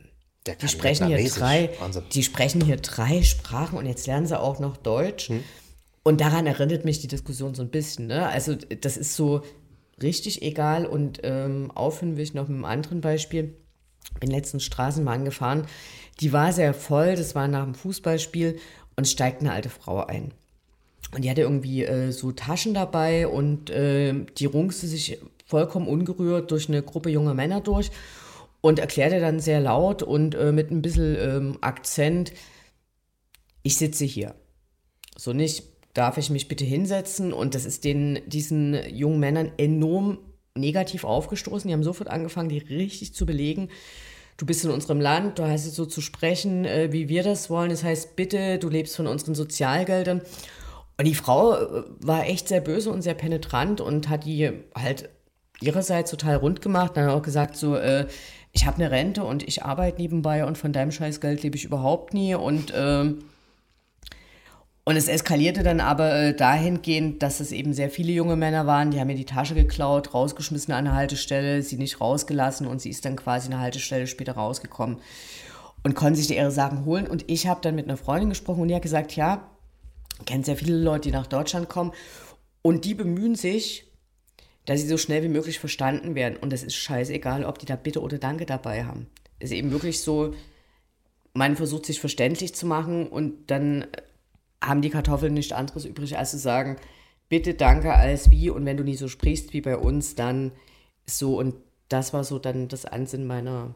Die 0.60 0.68
sprechen 0.68 1.06
hier 1.06 1.24
drei, 1.30 1.70
Wahnsinn. 1.78 2.02
die 2.12 2.22
sprechen 2.24 2.64
hier 2.64 2.76
drei 2.76 3.22
Sprachen 3.22 3.78
und 3.78 3.86
jetzt 3.86 4.06
lernen 4.06 4.26
sie 4.26 4.38
auch 4.38 4.58
noch 4.58 4.76
Deutsch. 4.76 5.30
Und 6.02 6.20
daran 6.20 6.46
erinnert 6.48 6.84
mich 6.84 7.00
die 7.00 7.06
Diskussion 7.06 7.54
so 7.54 7.62
ein 7.62 7.70
bisschen. 7.70 8.08
Ne? 8.08 8.26
Also 8.26 8.56
das 8.56 8.96
ist 8.96 9.14
so 9.14 9.42
richtig 10.02 10.42
egal. 10.42 10.86
Und 10.86 11.20
ähm, 11.22 11.70
aufhören 11.74 12.16
will 12.16 12.24
ich 12.24 12.34
noch 12.34 12.48
mit 12.48 12.56
einem 12.56 12.64
anderen 12.64 13.00
Beispiel. 13.00 13.54
Bin 14.20 14.30
letztens 14.30 14.64
Straßenbahn 14.64 15.24
gefahren. 15.24 15.66
Die 16.20 16.32
war 16.32 16.52
sehr 16.52 16.74
voll. 16.74 17.16
Das 17.16 17.34
war 17.34 17.48
nach 17.48 17.64
dem 17.64 17.74
Fußballspiel 17.74 18.58
und 18.96 19.08
steigt 19.08 19.40
eine 19.40 19.52
alte 19.52 19.70
Frau 19.70 20.04
ein. 20.04 20.32
Und 21.14 21.24
die 21.24 21.30
hatte 21.30 21.42
irgendwie 21.42 21.84
äh, 21.84 22.10
so 22.10 22.32
Taschen 22.32 22.74
dabei 22.74 23.26
und 23.26 23.70
äh, 23.70 24.14
die 24.38 24.46
rungste 24.46 24.86
sich 24.86 25.18
vollkommen 25.44 25.86
ungerührt 25.86 26.50
durch 26.50 26.68
eine 26.68 26.82
Gruppe 26.82 27.10
junger 27.10 27.34
Männer 27.34 27.60
durch 27.60 27.90
und 28.62 28.78
erklärte 28.78 29.20
dann 29.20 29.38
sehr 29.38 29.60
laut 29.60 30.02
und 30.02 30.34
äh, 30.34 30.52
mit 30.52 30.70
ein 30.70 30.80
bisschen 30.80 31.16
ähm, 31.20 31.58
Akzent, 31.60 32.32
ich 33.62 33.76
sitze 33.76 34.06
hier. 34.06 34.34
So 35.16 35.34
nicht, 35.34 35.64
darf 35.94 36.18
ich 36.18 36.30
mich 36.30 36.48
bitte 36.48 36.64
hinsetzen? 36.64 37.32
Und 37.32 37.54
das 37.54 37.64
ist 37.64 37.84
den, 37.84 38.20
diesen 38.26 38.78
jungen 38.88 39.20
Männern 39.20 39.52
enorm 39.56 40.18
negativ 40.54 41.04
aufgestoßen. 41.04 41.68
Die 41.68 41.74
haben 41.74 41.82
sofort 41.82 42.10
angefangen, 42.10 42.48
die 42.48 42.58
richtig 42.58 43.14
zu 43.14 43.26
belegen. 43.26 43.68
Du 44.36 44.46
bist 44.46 44.64
in 44.64 44.70
unserem 44.70 45.00
Land, 45.00 45.38
du 45.38 45.44
hast 45.44 45.66
es 45.66 45.76
so 45.76 45.86
zu 45.86 46.00
sprechen, 46.00 46.64
äh, 46.64 46.92
wie 46.92 47.08
wir 47.08 47.22
das 47.22 47.50
wollen. 47.50 47.70
Das 47.70 47.84
heißt, 47.84 48.16
bitte, 48.16 48.58
du 48.58 48.68
lebst 48.68 48.96
von 48.96 49.06
unseren 49.06 49.34
Sozialgeldern. 49.34 50.22
Und 50.98 51.06
die 51.06 51.14
Frau 51.14 51.54
äh, 51.54 51.84
war 52.00 52.26
echt 52.26 52.48
sehr 52.48 52.60
böse 52.60 52.90
und 52.90 53.02
sehr 53.02 53.14
penetrant 53.14 53.80
und 53.80 54.08
hat 54.08 54.24
die 54.24 54.50
halt 54.74 55.10
ihrerseits 55.60 56.10
total 56.10 56.36
rund 56.36 56.60
gemacht. 56.60 56.96
Dann 56.96 57.06
hat 57.06 57.14
auch 57.14 57.22
gesagt, 57.22 57.56
so, 57.56 57.76
äh, 57.76 58.06
ich 58.52 58.66
habe 58.66 58.76
eine 58.76 58.90
Rente 58.90 59.24
und 59.24 59.42
ich 59.42 59.62
arbeite 59.62 60.00
nebenbei 60.00 60.44
und 60.44 60.58
von 60.58 60.72
deinem 60.72 60.90
Scheißgeld 60.90 61.42
lebe 61.42 61.56
ich 61.56 61.64
überhaupt 61.64 62.12
nie. 62.14 62.34
Und, 62.34 62.72
ähm, 62.74 63.24
und 64.84 64.96
es 64.96 65.06
eskalierte 65.06 65.62
dann 65.62 65.80
aber 65.80 66.12
äh, 66.14 66.34
dahingehend, 66.34 67.22
dass 67.22 67.38
es 67.38 67.52
eben 67.52 67.72
sehr 67.72 67.88
viele 67.88 68.12
junge 68.12 68.34
Männer 68.34 68.66
waren, 68.66 68.90
die 68.90 68.98
haben 68.98 69.10
ihr 69.10 69.16
die 69.16 69.24
Tasche 69.24 69.54
geklaut, 69.54 70.12
rausgeschmissen 70.12 70.74
an 70.74 70.86
der 70.86 70.94
Haltestelle, 70.94 71.62
sie 71.62 71.76
nicht 71.76 72.00
rausgelassen 72.00 72.66
und 72.66 72.80
sie 72.80 72.90
ist 72.90 73.04
dann 73.04 73.14
quasi 73.14 73.46
eine 73.46 73.60
Haltestelle 73.60 74.08
später 74.08 74.32
rausgekommen 74.32 74.98
und 75.84 75.94
konnte 75.94 76.20
sich 76.20 76.36
ihre 76.36 76.50
Sachen 76.50 76.84
holen. 76.84 77.06
Und 77.06 77.24
ich 77.30 77.46
habe 77.46 77.60
dann 77.60 77.76
mit 77.76 77.86
einer 77.86 77.96
Freundin 77.96 78.30
gesprochen 78.30 78.62
und 78.62 78.68
die 78.68 78.74
hat 78.74 78.82
gesagt, 78.82 79.14
ja, 79.14 79.48
kennt 80.26 80.46
sehr 80.46 80.56
viele 80.56 80.76
Leute, 80.76 81.08
die 81.08 81.12
nach 81.12 81.26
Deutschland 81.28 81.68
kommen 81.68 81.92
und 82.62 82.84
die 82.84 82.94
bemühen 82.94 83.36
sich, 83.36 83.88
dass 84.64 84.80
sie 84.80 84.88
so 84.88 84.96
schnell 84.96 85.22
wie 85.22 85.28
möglich 85.28 85.60
verstanden 85.60 86.16
werden. 86.16 86.36
Und 86.36 86.52
es 86.52 86.64
ist 86.64 86.74
scheißegal, 86.74 87.44
ob 87.44 87.58
die 87.58 87.66
da 87.66 87.76
Bitte 87.76 88.00
oder 88.00 88.18
Danke 88.18 88.46
dabei 88.46 88.84
haben. 88.84 89.06
Es 89.38 89.50
ist 89.50 89.56
eben 89.56 89.70
wirklich 89.70 90.00
so, 90.00 90.34
man 91.34 91.56
versucht 91.56 91.86
sich 91.86 92.00
verständlich 92.00 92.54
zu 92.54 92.66
machen 92.66 93.06
und 93.08 93.50
dann 93.50 93.86
haben 94.62 94.80
die 94.82 94.90
Kartoffeln 94.90 95.34
nichts 95.34 95.52
anderes 95.52 95.84
übrig, 95.84 96.16
als 96.16 96.30
zu 96.30 96.38
sagen, 96.38 96.76
bitte, 97.28 97.54
danke, 97.54 97.92
alles 97.94 98.30
wie. 98.30 98.48
Und 98.50 98.64
wenn 98.64 98.76
du 98.76 98.84
nie 98.84 98.96
so 98.96 99.08
sprichst 99.08 99.52
wie 99.52 99.60
bei 99.60 99.76
uns, 99.76 100.14
dann 100.14 100.52
so. 101.06 101.38
Und 101.38 101.54
das 101.88 102.12
war 102.14 102.24
so 102.24 102.38
dann 102.38 102.68
das 102.68 102.84
Ansinnen 102.86 103.26
meiner 103.26 103.74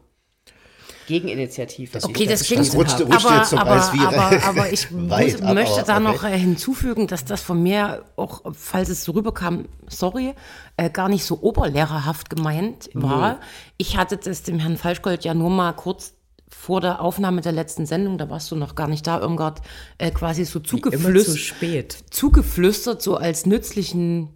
Gegeninitiative. 1.07 1.91
Das- 1.93 2.03
Okay, 2.05 2.25
das 2.25 2.41
da 2.41 2.45
klingt 2.45 2.67
Das 2.67 2.75
rutscht- 2.75 2.99
rutscht 3.01 3.25
aber, 3.25 3.37
jetzt 3.37 3.49
so 3.51 3.57
aber, 3.57 3.71
als 3.71 3.93
wie- 3.93 3.99
aber, 3.99 4.43
aber 4.43 4.71
ich 4.73 4.87
weit 4.91 5.31
muss, 5.33 5.41
ab, 5.41 5.53
möchte 5.53 5.73
aber 5.75 5.83
da 5.83 5.99
noch 6.01 6.15
okay. 6.23 6.33
äh, 6.33 6.37
hinzufügen, 6.37 7.07
dass 7.07 7.23
das 7.23 7.41
von 7.41 7.63
mir 7.63 8.03
auch, 8.17 8.41
falls 8.53 8.89
es 8.89 9.03
so 9.05 9.13
rüberkam, 9.13 9.65
sorry, 9.87 10.33
äh, 10.75 10.89
gar 10.89 11.07
nicht 11.07 11.23
so 11.23 11.39
oberlehrerhaft 11.41 12.29
gemeint 12.29 12.89
war. 12.93 13.39
Ich 13.77 13.95
hatte 13.97 14.17
das 14.17 14.43
dem 14.43 14.59
Herrn 14.59 14.75
Falschgold 14.77 15.23
ja 15.23 15.33
nur 15.33 15.49
mal 15.49 15.71
kurz 15.73 16.13
vor 16.49 16.81
der 16.81 17.01
Aufnahme 17.01 17.41
der 17.41 17.51
letzten 17.51 17.85
Sendung, 17.85 18.17
da 18.17 18.29
warst 18.29 18.49
du 18.51 18.55
noch 18.55 18.75
gar 18.75 18.87
nicht 18.87 19.05
da, 19.05 19.19
Irmgard, 19.19 19.61
äh, 19.97 20.11
quasi 20.11 20.45
so 20.45 20.59
Immer 20.59 20.67
zu 20.67 20.77
zugeflüstert, 20.77 21.97
zugeflüstert, 22.09 23.01
so 23.01 23.17
als 23.17 23.45
nützlichen 23.45 24.29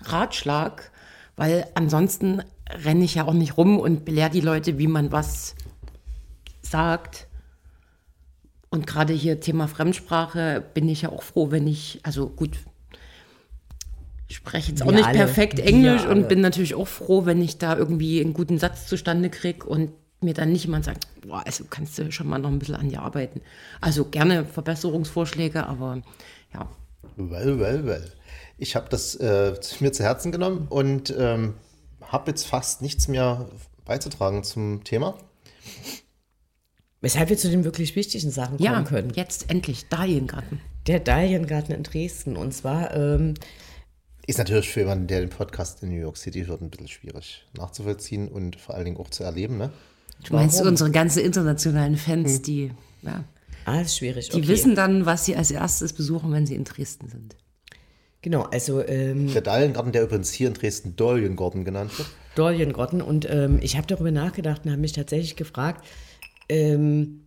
Ratschlag, 0.00 0.90
weil 1.36 1.66
ansonsten 1.74 2.42
renne 2.68 3.04
ich 3.04 3.14
ja 3.14 3.26
auch 3.26 3.32
nicht 3.32 3.56
rum 3.56 3.78
und 3.78 4.04
belehre 4.04 4.30
die 4.30 4.40
Leute, 4.40 4.78
wie 4.78 4.86
man 4.86 5.12
was 5.12 5.54
sagt. 6.62 7.28
Und 8.70 8.86
gerade 8.86 9.12
hier 9.12 9.40
Thema 9.40 9.68
Fremdsprache 9.68 10.64
bin 10.74 10.88
ich 10.88 11.02
ja 11.02 11.10
auch 11.10 11.22
froh, 11.22 11.50
wenn 11.52 11.66
ich, 11.66 12.00
also 12.02 12.28
gut, 12.28 12.58
ich 14.26 14.36
spreche 14.36 14.70
jetzt 14.70 14.82
auch 14.82 14.86
Wir 14.86 14.94
nicht 14.96 15.06
alle. 15.06 15.18
perfekt 15.18 15.58
Wir 15.58 15.66
Englisch 15.66 16.02
alle. 16.02 16.16
und 16.16 16.28
bin 16.28 16.40
natürlich 16.40 16.74
auch 16.74 16.88
froh, 16.88 17.26
wenn 17.26 17.40
ich 17.40 17.58
da 17.58 17.76
irgendwie 17.76 18.20
einen 18.20 18.32
guten 18.32 18.58
Satz 18.58 18.86
zustande 18.86 19.30
kriege 19.30 19.64
und 19.66 19.90
mir 20.24 20.34
dann 20.34 20.52
nicht 20.52 20.64
jemand 20.64 20.84
sagt, 20.84 21.06
boah, 21.22 21.42
also 21.46 21.64
kannst 21.70 21.96
du 21.98 22.10
schon 22.10 22.26
mal 22.28 22.38
noch 22.38 22.50
ein 22.50 22.58
bisschen 22.58 22.76
an 22.76 22.88
dir 22.88 23.02
arbeiten. 23.02 23.40
Also 23.80 24.04
gerne 24.06 24.44
Verbesserungsvorschläge, 24.44 25.66
aber 25.66 26.02
ja. 26.52 26.68
Well, 27.16 27.58
well, 27.60 27.84
well. 27.86 28.12
Ich 28.58 28.76
habe 28.76 28.88
das 28.88 29.14
äh, 29.16 29.54
mir 29.80 29.92
zu 29.92 30.02
Herzen 30.02 30.32
genommen 30.32 30.66
und 30.68 31.14
ähm, 31.16 31.54
habe 32.02 32.30
jetzt 32.30 32.46
fast 32.46 32.82
nichts 32.82 33.08
mehr 33.08 33.48
beizutragen 33.84 34.42
zum 34.44 34.84
Thema. 34.84 35.16
Weshalb 37.00 37.28
wir 37.28 37.36
zu 37.36 37.50
den 37.50 37.64
wirklich 37.64 37.96
wichtigen 37.96 38.30
Sachen 38.30 38.56
kommen 38.56 38.64
Ja, 38.64 38.82
können. 38.82 39.10
jetzt 39.14 39.50
endlich 39.50 39.88
Dahliengarten. 39.88 40.60
Der 40.86 41.00
Dahliengarten 41.00 41.74
in 41.74 41.82
Dresden. 41.82 42.36
Und 42.36 42.52
zwar, 42.52 42.94
ähm, 42.94 43.34
Ist 44.26 44.38
natürlich 44.38 44.70
für 44.70 44.80
jemanden, 44.80 45.06
der 45.06 45.20
den 45.20 45.28
Podcast 45.28 45.82
in 45.82 45.90
New 45.90 46.00
York 46.00 46.16
City 46.16 46.46
hört, 46.46 46.62
ein 46.62 46.70
bisschen 46.70 46.88
schwierig 46.88 47.46
nachzuvollziehen 47.56 48.28
und 48.28 48.56
vor 48.56 48.74
allen 48.74 48.86
Dingen 48.86 48.96
auch 48.96 49.10
zu 49.10 49.22
erleben. 49.22 49.58
Ne? 49.58 49.70
Du 50.22 50.34
meinst 50.34 50.56
Warum? 50.56 50.68
unsere 50.68 50.90
ganzen 50.90 51.20
internationalen 51.20 51.96
Fans, 51.96 52.42
die, 52.42 52.70
ja, 53.02 53.24
ah, 53.64 53.80
ist 53.80 53.98
schwierig. 53.98 54.30
die 54.30 54.38
okay. 54.38 54.48
wissen 54.48 54.74
dann, 54.74 55.06
was 55.06 55.24
sie 55.24 55.36
als 55.36 55.50
erstes 55.50 55.92
besuchen, 55.92 56.32
wenn 56.32 56.46
sie 56.46 56.54
in 56.54 56.64
Dresden 56.64 57.08
sind. 57.08 57.36
Genau, 58.22 58.44
also 58.44 58.82
ähm, 58.82 59.30
Der 59.34 59.42
Dahliengarten, 59.42 59.92
der 59.92 60.04
übrigens 60.04 60.32
hier 60.32 60.48
in 60.48 60.54
Dresden 60.54 60.96
Dahliengarten 60.96 61.64
genannt 61.66 61.98
wird. 61.98 62.08
Dahliengarten. 62.34 63.02
Und 63.02 63.28
ähm, 63.28 63.58
ich 63.60 63.76
habe 63.76 63.86
darüber 63.86 64.10
nachgedacht 64.10 64.62
und 64.64 64.70
habe 64.70 64.80
mich 64.80 64.92
tatsächlich 64.92 65.36
gefragt, 65.36 65.84
ähm, 66.48 67.26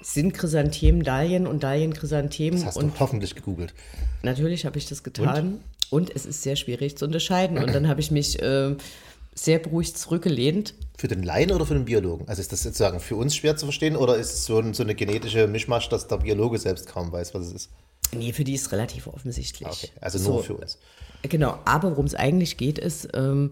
sind 0.00 0.32
Chrysanthemen 0.32 1.02
Dahlien 1.02 1.46
und 1.46 1.62
Dahlien 1.62 1.92
Chrysanthemen? 1.92 2.60
Das 2.60 2.68
hast 2.68 2.76
und 2.78 2.94
du 2.94 3.00
hoffentlich 3.00 3.34
gegoogelt. 3.34 3.74
Natürlich 4.22 4.64
habe 4.64 4.78
ich 4.78 4.88
das 4.88 5.02
getan 5.02 5.60
und? 5.90 6.14
es 6.14 6.24
ist 6.24 6.42
sehr 6.42 6.56
schwierig 6.56 6.96
zu 6.96 7.04
unterscheiden. 7.04 7.58
Und 7.62 7.74
dann 7.74 7.86
habe 7.86 8.00
ich 8.00 8.10
mich 8.10 8.38
ähm, 8.40 8.78
sehr 9.34 9.58
beruhigt 9.58 9.98
zurückgelehnt. 9.98 10.74
Für 10.98 11.08
den 11.08 11.22
Laien 11.22 11.52
oder 11.52 11.66
für 11.66 11.74
den 11.74 11.84
Biologen? 11.84 12.28
Also 12.28 12.40
ist 12.40 12.52
das 12.52 12.62
sozusagen 12.62 13.00
für 13.00 13.16
uns 13.16 13.34
schwer 13.34 13.56
zu 13.56 13.66
verstehen 13.66 13.96
oder 13.96 14.16
ist 14.16 14.32
es 14.32 14.44
so, 14.44 14.58
ein, 14.58 14.74
so 14.74 14.82
eine 14.82 14.94
genetische 14.94 15.46
Mischmasch, 15.46 15.88
dass 15.88 16.06
der 16.06 16.18
Biologe 16.18 16.58
selbst 16.58 16.86
kaum 16.86 17.10
weiß, 17.10 17.34
was 17.34 17.46
es 17.46 17.52
ist? 17.52 17.70
Nee, 18.14 18.32
für 18.32 18.44
die 18.44 18.54
ist 18.54 18.72
relativ 18.72 19.06
offensichtlich. 19.06 19.68
Okay, 19.68 19.90
also 20.00 20.18
nur 20.18 20.38
So, 20.38 20.42
für 20.42 20.54
uns. 20.54 20.78
Genau, 21.22 21.58
aber 21.64 21.92
worum 21.92 22.04
es 22.04 22.14
eigentlich 22.14 22.56
geht, 22.56 22.78
ist, 22.78 23.08
ähm, 23.14 23.50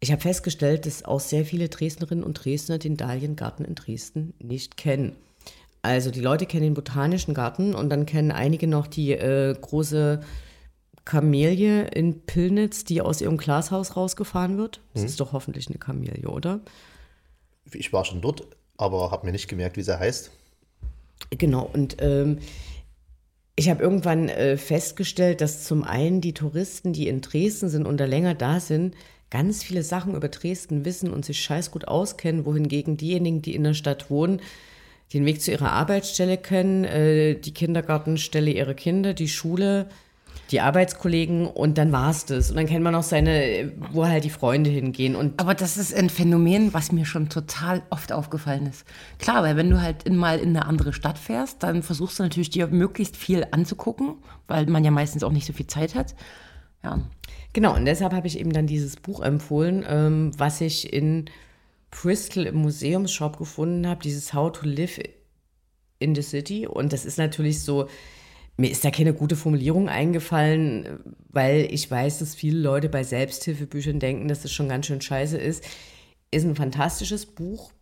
ich 0.00 0.12
habe 0.12 0.22
festgestellt, 0.22 0.86
dass 0.86 1.04
auch 1.04 1.20
sehr 1.20 1.44
viele 1.44 1.68
Dresdnerinnen 1.68 2.24
und 2.24 2.34
Dresdner 2.44 2.78
den 2.78 2.96
Dahliengarten 2.96 3.64
in 3.64 3.74
Dresden 3.74 4.34
nicht 4.38 4.76
kennen. 4.76 5.16
Also 5.82 6.10
die 6.10 6.20
Leute 6.20 6.46
kennen 6.46 6.62
den 6.62 6.74
Botanischen 6.74 7.34
Garten 7.34 7.74
und 7.74 7.90
dann 7.90 8.06
kennen 8.06 8.30
einige 8.30 8.66
noch 8.66 8.86
die 8.86 9.12
äh, 9.12 9.54
große 9.58 10.20
Kamelie 11.04 11.82
in 11.88 12.20
Pillnitz, 12.22 12.84
die 12.84 13.00
aus 13.00 13.20
ihrem 13.20 13.36
Glashaus 13.36 13.96
rausgefahren 13.96 14.56
wird. 14.56 14.80
Das 14.94 15.04
ist 15.04 15.20
doch 15.20 15.32
hoffentlich 15.32 15.68
eine 15.68 15.78
Kamelie, 15.78 16.28
oder? 16.28 16.60
Ich 17.72 17.92
war 17.92 18.04
schon 18.04 18.20
dort, 18.20 18.46
aber 18.76 19.10
habe 19.10 19.26
mir 19.26 19.32
nicht 19.32 19.48
gemerkt, 19.48 19.76
wie 19.76 19.82
sie 19.82 19.98
heißt. 19.98 20.30
Genau, 21.30 21.68
und 21.72 21.96
ähm, 22.00 22.38
ich 23.56 23.68
habe 23.68 23.82
irgendwann 23.82 24.28
äh, 24.28 24.56
festgestellt, 24.56 25.40
dass 25.40 25.64
zum 25.64 25.84
einen 25.84 26.20
die 26.20 26.34
Touristen, 26.34 26.92
die 26.92 27.08
in 27.08 27.20
Dresden 27.20 27.68
sind 27.68 27.86
und 27.86 27.98
da 27.98 28.04
länger 28.04 28.34
da 28.34 28.58
sind, 28.58 28.94
ganz 29.30 29.62
viele 29.62 29.82
Sachen 29.82 30.14
über 30.14 30.28
Dresden 30.28 30.84
wissen 30.84 31.12
und 31.12 31.24
sich 31.24 31.40
scheiß 31.40 31.70
gut 31.70 31.86
auskennen, 31.86 32.46
wohingegen 32.46 32.96
diejenigen, 32.96 33.42
die 33.42 33.54
in 33.54 33.64
der 33.64 33.74
Stadt 33.74 34.10
wohnen, 34.10 34.40
den 35.12 35.26
Weg 35.26 35.40
zu 35.40 35.50
ihrer 35.50 35.72
Arbeitsstelle 35.72 36.36
kennen, 36.36 36.84
äh, 36.84 37.34
die 37.34 37.54
Kindergartenstelle 37.54 38.50
ihrer 38.50 38.74
Kinder, 38.74 39.14
die 39.14 39.28
Schule, 39.28 39.88
die 40.50 40.60
Arbeitskollegen 40.60 41.46
und 41.46 41.78
dann 41.78 41.92
war's 41.92 42.26
das. 42.26 42.50
Und 42.50 42.56
dann 42.56 42.66
kennt 42.66 42.84
man 42.84 42.92
noch 42.92 43.02
seine, 43.02 43.72
wo 43.92 44.06
halt 44.06 44.24
die 44.24 44.30
Freunde 44.30 44.70
hingehen. 44.70 45.16
Und 45.16 45.40
Aber 45.40 45.54
das 45.54 45.76
ist 45.76 45.94
ein 45.94 46.10
Phänomen, 46.10 46.74
was 46.74 46.92
mir 46.92 47.06
schon 47.06 47.28
total 47.28 47.82
oft 47.90 48.12
aufgefallen 48.12 48.66
ist. 48.66 48.84
Klar, 49.18 49.42
weil 49.42 49.56
wenn 49.56 49.70
du 49.70 49.80
halt 49.80 50.10
mal 50.10 50.38
in 50.38 50.50
eine 50.50 50.66
andere 50.66 50.92
Stadt 50.92 51.18
fährst, 51.18 51.62
dann 51.62 51.82
versuchst 51.82 52.18
du 52.18 52.22
natürlich 52.22 52.50
dir 52.50 52.66
möglichst 52.66 53.16
viel 53.16 53.46
anzugucken, 53.50 54.16
weil 54.46 54.66
man 54.66 54.84
ja 54.84 54.90
meistens 54.90 55.24
auch 55.24 55.32
nicht 55.32 55.46
so 55.46 55.52
viel 55.52 55.66
Zeit 55.66 55.94
hat. 55.94 56.14
Ja, 56.82 57.00
Genau, 57.54 57.76
und 57.76 57.84
deshalb 57.84 58.12
habe 58.12 58.26
ich 58.26 58.38
eben 58.38 58.52
dann 58.52 58.66
dieses 58.66 58.96
Buch 58.96 59.20
empfohlen, 59.20 59.84
ähm, 59.88 60.32
was 60.36 60.60
ich 60.60 60.92
in 60.92 61.26
Bristol 61.92 62.46
im 62.46 62.56
Museumsshop 62.56 63.38
gefunden 63.38 63.86
habe, 63.86 64.02
dieses 64.02 64.34
How 64.34 64.50
to 64.50 64.66
Live 64.66 64.98
in 66.00 66.16
the 66.16 66.22
City. 66.22 66.66
Und 66.66 66.92
das 66.92 67.04
ist 67.04 67.16
natürlich 67.16 67.62
so, 67.62 67.88
mir 68.56 68.70
ist 68.70 68.84
da 68.84 68.90
keine 68.90 69.14
gute 69.14 69.36
Formulierung 69.36 69.88
eingefallen, 69.88 71.00
weil 71.28 71.66
ich 71.70 71.90
weiß, 71.90 72.20
dass 72.20 72.34
viele 72.34 72.58
Leute 72.58 72.88
bei 72.88 73.02
Selbsthilfebüchern 73.02 73.98
denken, 73.98 74.28
dass 74.28 74.42
das 74.42 74.52
schon 74.52 74.68
ganz 74.68 74.86
schön 74.86 75.00
scheiße 75.00 75.36
ist. 75.36 75.64
Ist 76.30 76.44
ein 76.44 76.54
fantastisches 76.54 77.26
Buch, 77.26 77.72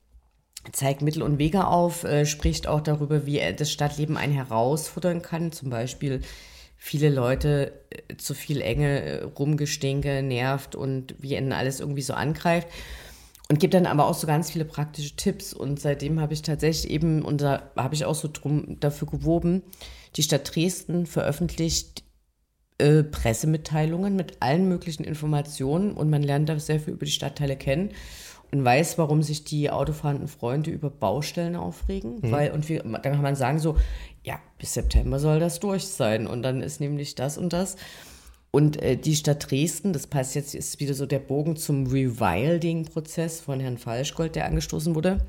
zeigt 0.70 1.02
Mittel 1.02 1.22
und 1.22 1.38
Wege 1.38 1.66
auf, 1.66 2.04
äh, 2.04 2.24
spricht 2.24 2.68
auch 2.68 2.80
darüber, 2.80 3.26
wie 3.26 3.38
er 3.38 3.52
das 3.52 3.70
Stadtleben 3.70 4.16
einen 4.16 4.32
herausfordern 4.32 5.20
kann. 5.20 5.52
Zum 5.52 5.70
Beispiel 5.70 6.22
viele 6.76 7.10
Leute 7.10 7.72
äh, 7.90 8.16
zu 8.16 8.34
viel 8.34 8.60
Enge, 8.60 9.02
äh, 9.02 9.22
Rumgestinke 9.24 10.22
nervt 10.22 10.74
und 10.74 11.14
wie 11.18 11.36
ihnen 11.36 11.52
alles 11.52 11.80
irgendwie 11.80 12.02
so 12.02 12.14
angreift. 12.14 12.68
Und 13.48 13.58
gibt 13.58 13.74
dann 13.74 13.86
aber 13.86 14.06
auch 14.06 14.14
so 14.14 14.26
ganz 14.26 14.50
viele 14.50 14.64
praktische 14.64 15.14
Tipps. 15.16 15.52
Und 15.52 15.78
seitdem 15.78 16.20
habe 16.20 16.32
ich 16.32 16.40
tatsächlich 16.40 16.90
eben, 16.90 17.22
und 17.22 17.42
da 17.42 17.70
habe 17.76 17.94
ich 17.94 18.06
auch 18.06 18.14
so 18.14 18.30
drum 18.32 18.80
dafür 18.80 19.08
geworben, 19.08 19.62
die 20.16 20.22
Stadt 20.22 20.54
Dresden 20.54 21.06
veröffentlicht 21.06 22.04
äh, 22.78 23.02
Pressemitteilungen 23.02 24.16
mit 24.16 24.36
allen 24.40 24.68
möglichen 24.68 25.04
Informationen 25.04 25.92
und 25.92 26.10
man 26.10 26.22
lernt 26.22 26.48
da 26.48 26.58
sehr 26.58 26.80
viel 26.80 26.94
über 26.94 27.06
die 27.06 27.12
Stadtteile 27.12 27.56
kennen 27.56 27.92
und 28.50 28.64
weiß, 28.64 28.98
warum 28.98 29.22
sich 29.22 29.44
die 29.44 29.70
autofahrenden 29.70 30.28
Freunde 30.28 30.70
über 30.70 30.90
Baustellen 30.90 31.56
aufregen. 31.56 32.18
Weil, 32.30 32.52
und 32.52 32.68
wie, 32.68 32.78
dann 32.78 33.00
kann 33.00 33.22
man 33.22 33.36
sagen 33.36 33.58
so, 33.58 33.76
ja, 34.24 34.38
bis 34.58 34.74
September 34.74 35.18
soll 35.18 35.40
das 35.40 35.58
durch 35.58 35.84
sein 35.84 36.26
und 36.26 36.42
dann 36.42 36.60
ist 36.60 36.80
nämlich 36.80 37.14
das 37.14 37.38
und 37.38 37.52
das. 37.52 37.76
Und 38.50 38.82
äh, 38.82 38.98
die 38.98 39.16
Stadt 39.16 39.50
Dresden, 39.50 39.94
das 39.94 40.06
passt 40.06 40.34
jetzt, 40.34 40.54
ist 40.54 40.78
wieder 40.78 40.92
so 40.92 41.06
der 41.06 41.20
Bogen 41.20 41.56
zum 41.56 41.86
Rewilding-Prozess 41.86 43.40
von 43.40 43.60
Herrn 43.60 43.78
Falschgold, 43.78 44.36
der 44.36 44.44
angestoßen 44.44 44.94
wurde. 44.94 45.24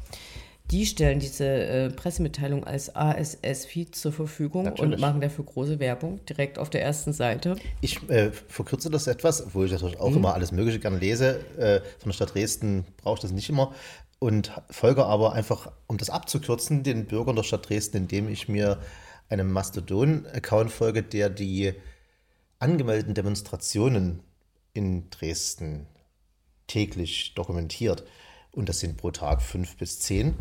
Die 0.72 0.86
stellen 0.86 1.20
diese 1.20 1.46
äh, 1.46 1.90
Pressemitteilung 1.90 2.64
als 2.64 2.96
ASS-Feed 2.96 3.96
zur 3.96 4.12
Verfügung 4.12 4.62
und 4.62 4.80
Natürlich. 4.80 5.00
machen 5.00 5.22
dafür 5.22 5.46
große 5.46 5.80
Werbung 5.80 6.26
direkt 6.26 6.58
auf 6.58 6.70
der 6.70 6.82
ersten 6.82 7.14
Seite. 7.14 7.58
Ich 7.82 8.10
äh, 8.10 8.32
verkürze 8.32 8.90
das 8.90 9.08
etwas, 9.08 9.46
obwohl 9.46 9.66
ich 9.66 9.72
natürlich 9.72 10.00
auch 10.00 10.16
immer 10.16 10.34
alles 10.34 10.52
Mögliche 10.52 10.80
gerne 10.80 10.98
lese. 10.98 11.42
Äh, 11.58 11.82
von 12.00 12.10
der 12.10 12.14
Stadt 12.14 12.34
Dresden 12.34 12.86
brauche 12.98 13.16
ich 13.16 13.22
das 13.22 13.32
nicht 13.32 13.50
immer. 13.50 13.74
Und 14.20 14.52
folge 14.70 15.06
aber 15.06 15.34
einfach, 15.34 15.72
um 15.88 15.98
das 15.98 16.10
abzukürzen, 16.10 16.84
den 16.84 17.06
Bürgern 17.08 17.36
der 17.36 17.44
Stadt 17.44 17.70
Dresden, 17.70 17.98
indem 17.98 18.30
ich 18.30 18.48
mir 18.48 18.80
einem 19.28 19.52
Mastodon-Account 19.52 20.72
folge, 20.72 21.04
der 21.04 21.30
die 21.30 21.74
angemeldeten 22.60 23.14
Demonstrationen 23.14 24.22
in 24.74 25.10
Dresden 25.10 25.88
täglich 26.68 27.34
dokumentiert. 27.36 28.06
Und 28.54 28.70
das 28.70 28.80
sind 28.80 28.98
pro 28.98 29.12
Tag 29.12 29.42
fünf 29.42 29.76
bis 29.78 30.00
zehn. 30.00 30.36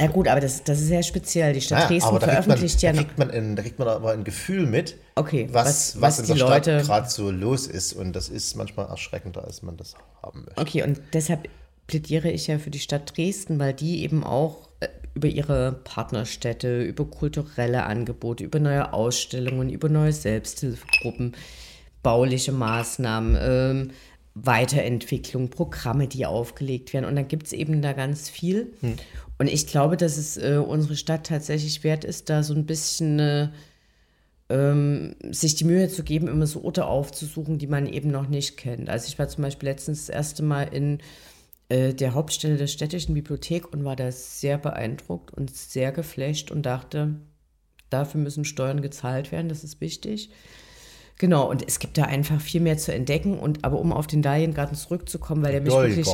Ja 0.00 0.06
gut, 0.06 0.26
aber 0.26 0.40
das, 0.40 0.64
das 0.64 0.80
ist 0.80 0.86
sehr 0.88 1.02
speziell. 1.02 1.52
Die 1.52 1.60
Stadt 1.60 1.78
Naja, 1.80 1.88
Dresden 1.88 2.06
da 2.06 2.12
man, 2.12 2.20
veröffentlicht 2.22 2.82
da, 2.82 2.86
ja 2.86 2.92
noch. 2.94 3.00
kriegt 3.00 3.18
man 3.18 3.30
ein, 3.30 3.56
da 3.56 3.62
kriegt 3.62 3.78
man 3.78 3.88
aber 3.88 4.12
ein 4.12 4.24
Gefühl 4.24 4.66
mit, 4.66 4.96
Okay, 5.14 5.48
was, 5.52 6.00
was- 6.00 6.00
was, 6.00 6.18
in 6.20 6.24
die 6.34 6.40
der 6.40 6.46
Stadt 6.46 6.64
gerade 6.64 7.10
so 7.10 7.30
los 7.30 7.66
ist. 7.66 7.92
Und 7.92 8.14
das 8.14 8.28
ist 8.30 8.56
manchmal 8.56 8.86
erschreckender, 8.86 9.44
als 9.44 9.62
man 9.62 9.76
das 9.76 9.94
haben 10.22 10.44
möchte. 10.46 10.60
Okay, 10.60 10.82
und 10.82 11.00
deshalb 11.12 11.48
plädiere 11.86 12.30
ich 12.30 12.46
ja 12.46 12.58
für 12.58 12.70
die 12.70 12.78
Stadt 12.78 13.14
Dresden, 13.16 13.58
weil 13.58 13.74
die 13.74 14.02
eben 14.02 14.24
auch 14.24 14.68
äh, 14.80 14.88
über 15.14 15.28
ihre 15.28 15.72
Partnerstädte, 15.84 16.82
über 16.82 17.04
kulturelle 17.04 17.82
Angebote, 17.84 18.44
über 18.44 18.58
neue 18.60 18.94
Ausstellungen, 18.94 19.68
über 19.68 19.90
neue 19.90 20.12
Selbsthilfegruppen, 20.14 21.36
bauliche 22.02 22.52
Maßnahmen, 22.52 23.36
ähm, 23.38 23.90
Weiterentwicklung, 24.34 25.50
Programme, 25.50 26.08
die 26.08 26.26
aufgelegt 26.26 26.92
werden. 26.92 27.04
Und 27.04 27.16
dann 27.16 27.28
gibt 27.28 27.46
es 27.46 27.52
eben 27.52 27.82
da 27.82 27.92
ganz 27.92 28.30
viel. 28.30 28.72
Und 29.38 29.48
ich 29.48 29.66
glaube, 29.66 29.96
dass 29.96 30.16
es 30.16 30.36
äh, 30.36 30.56
unsere 30.56 30.96
Stadt 30.96 31.26
tatsächlich 31.26 31.84
wert 31.84 32.04
ist, 32.04 32.30
da 32.30 32.42
so 32.42 32.54
ein 32.54 32.64
bisschen 32.64 33.18
äh, 33.18 33.48
ähm, 34.48 35.16
sich 35.30 35.54
die 35.54 35.64
Mühe 35.64 35.88
zu 35.88 36.02
geben, 36.02 36.28
immer 36.28 36.46
so 36.46 36.62
Orte 36.62 36.86
aufzusuchen, 36.86 37.58
die 37.58 37.66
man 37.66 37.86
eben 37.86 38.10
noch 38.10 38.28
nicht 38.28 38.56
kennt. 38.56 38.88
Also 38.88 39.08
ich 39.08 39.18
war 39.18 39.28
zum 39.28 39.42
Beispiel 39.42 39.68
letztens 39.68 40.06
das 40.06 40.14
erste 40.14 40.42
Mal 40.42 40.64
in 40.64 40.98
äh, 41.68 41.94
der 41.94 42.14
Hauptstelle 42.14 42.56
der 42.56 42.66
städtischen 42.66 43.14
Bibliothek 43.14 43.72
und 43.72 43.84
war 43.84 43.96
da 43.96 44.12
sehr 44.12 44.58
beeindruckt 44.58 45.32
und 45.32 45.54
sehr 45.54 45.90
geflasht 45.92 46.50
und 46.50 46.64
dachte, 46.64 47.14
dafür 47.88 48.20
müssen 48.20 48.44
Steuern 48.44 48.82
gezahlt 48.82 49.32
werden, 49.32 49.48
das 49.48 49.64
ist 49.64 49.80
wichtig. 49.80 50.30
Genau, 51.22 51.48
und 51.48 51.64
es 51.68 51.78
gibt 51.78 51.98
da 51.98 52.06
einfach 52.06 52.40
viel 52.40 52.60
mehr 52.60 52.78
zu 52.78 52.92
entdecken. 52.92 53.38
Und 53.38 53.64
aber 53.64 53.78
um 53.78 53.92
auf 53.92 54.08
den 54.08 54.22
Dahliengarten 54.22 54.76
zurückzukommen, 54.76 55.44
weil 55.44 55.52
der 55.52 55.60
mich 55.60 55.72
wirklich 55.72 56.08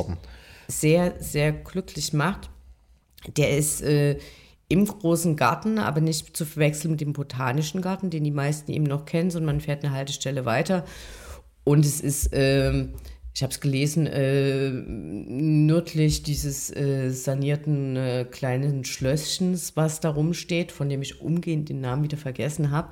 sehr, 0.67 1.15
sehr 1.19 1.51
glücklich 1.51 2.13
macht. 2.13 2.51
Der 3.39 3.57
ist 3.57 3.81
äh, 3.81 4.19
im 4.69 4.85
großen 4.85 5.35
Garten, 5.35 5.79
aber 5.79 6.03
nicht 6.03 6.37
zu 6.37 6.45
verwechseln 6.45 6.91
mit 6.91 7.01
dem 7.01 7.15
botanischen 7.15 7.81
Garten, 7.81 8.11
den 8.11 8.23
die 8.23 8.31
meisten 8.31 8.71
eben 8.71 8.85
noch 8.85 9.07
kennen, 9.07 9.31
sondern 9.31 9.57
man 9.57 9.61
fährt 9.63 9.83
eine 9.83 9.95
Haltestelle 9.95 10.45
weiter. 10.45 10.85
Und 11.65 11.87
es 11.87 12.03
ist, 12.03 12.29
ähm, 12.33 12.91
ich 13.35 13.43
habe 13.43 13.51
es 13.51 13.61
gelesen, 13.61 14.07
äh, 14.07 14.69
nördlich 14.71 16.23
dieses 16.23 16.71
äh, 16.77 17.09
sanierten 17.09 17.97
äh, 17.97 18.27
kleinen 18.31 18.85
Schlösschens, 18.85 19.75
was 19.75 20.01
da 20.01 20.11
rumsteht, 20.11 20.71
von 20.71 20.91
dem 20.91 21.01
ich 21.01 21.23
umgehend 21.23 21.71
den 21.71 21.81
Namen 21.81 22.03
wieder 22.03 22.19
vergessen 22.19 22.71
habe. 22.71 22.91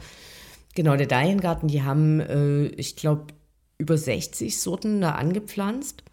Genau, 0.76 0.94
der 0.94 1.06
Dahliengarten, 1.06 1.68
die 1.68 1.82
haben, 1.82 2.20
äh, 2.20 2.66
ich 2.66 2.96
glaube, 2.96 3.28
über 3.78 3.96
60 3.96 4.60
Sorten 4.60 5.00
da 5.00 5.12
angepflanzt. 5.12 6.04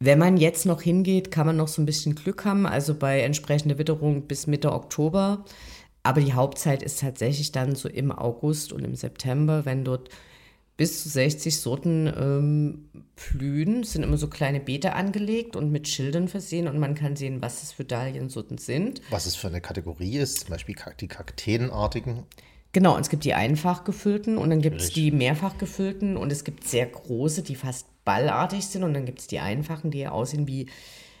Wenn 0.00 0.18
man 0.18 0.38
jetzt 0.38 0.64
noch 0.64 0.80
hingeht, 0.80 1.30
kann 1.30 1.46
man 1.46 1.56
noch 1.56 1.68
so 1.68 1.82
ein 1.82 1.86
bisschen 1.86 2.14
Glück 2.14 2.44
haben, 2.46 2.66
also 2.66 2.94
bei 2.94 3.20
entsprechender 3.20 3.78
Witterung 3.78 4.22
bis 4.22 4.46
Mitte 4.46 4.72
Oktober. 4.72 5.44
Aber 6.02 6.22
die 6.22 6.32
Hauptzeit 6.32 6.82
ist 6.82 7.00
tatsächlich 7.00 7.52
dann 7.52 7.74
so 7.74 7.88
im 7.88 8.12
August 8.12 8.72
und 8.72 8.82
im 8.82 8.94
September, 8.94 9.66
wenn 9.66 9.84
dort 9.84 10.08
bis 10.78 11.02
zu 11.02 11.10
60 11.10 11.60
Sorten 11.60 12.10
ähm, 12.16 12.88
blühen. 13.16 13.80
Es 13.80 13.92
sind 13.92 14.04
immer 14.04 14.16
so 14.16 14.28
kleine 14.28 14.60
Beete 14.60 14.94
angelegt 14.94 15.54
und 15.54 15.70
mit 15.70 15.86
Schildern 15.86 16.28
versehen 16.28 16.66
und 16.66 16.78
man 16.78 16.94
kann 16.94 17.16
sehen, 17.16 17.42
was 17.42 17.62
es 17.62 17.72
für 17.72 17.84
Dahliensorten 17.84 18.56
sind. 18.56 19.02
Was 19.10 19.26
es 19.26 19.36
für 19.36 19.48
eine 19.48 19.60
Kategorie 19.60 20.16
ist, 20.16 20.40
zum 20.40 20.50
Beispiel 20.50 20.76
die 21.00 21.08
Kakteenartigen. 21.08 22.22
Genau, 22.72 22.94
und 22.94 23.00
es 23.00 23.08
gibt 23.08 23.24
die 23.24 23.34
einfach 23.34 23.84
gefüllten 23.84 24.36
und 24.36 24.50
dann 24.50 24.60
gibt 24.60 24.80
es 24.80 24.92
die 24.92 25.10
mehrfach 25.10 25.56
gefüllten 25.56 26.16
und 26.16 26.30
es 26.30 26.44
gibt 26.44 26.64
sehr 26.64 26.86
große, 26.86 27.42
die 27.42 27.54
fast 27.54 27.86
ballartig 28.04 28.66
sind 28.66 28.84
und 28.84 28.94
dann 28.94 29.06
gibt 29.06 29.20
es 29.20 29.26
die 29.26 29.38
einfachen, 29.38 29.90
die 29.90 30.06
aussehen 30.06 30.46
wie 30.46 30.66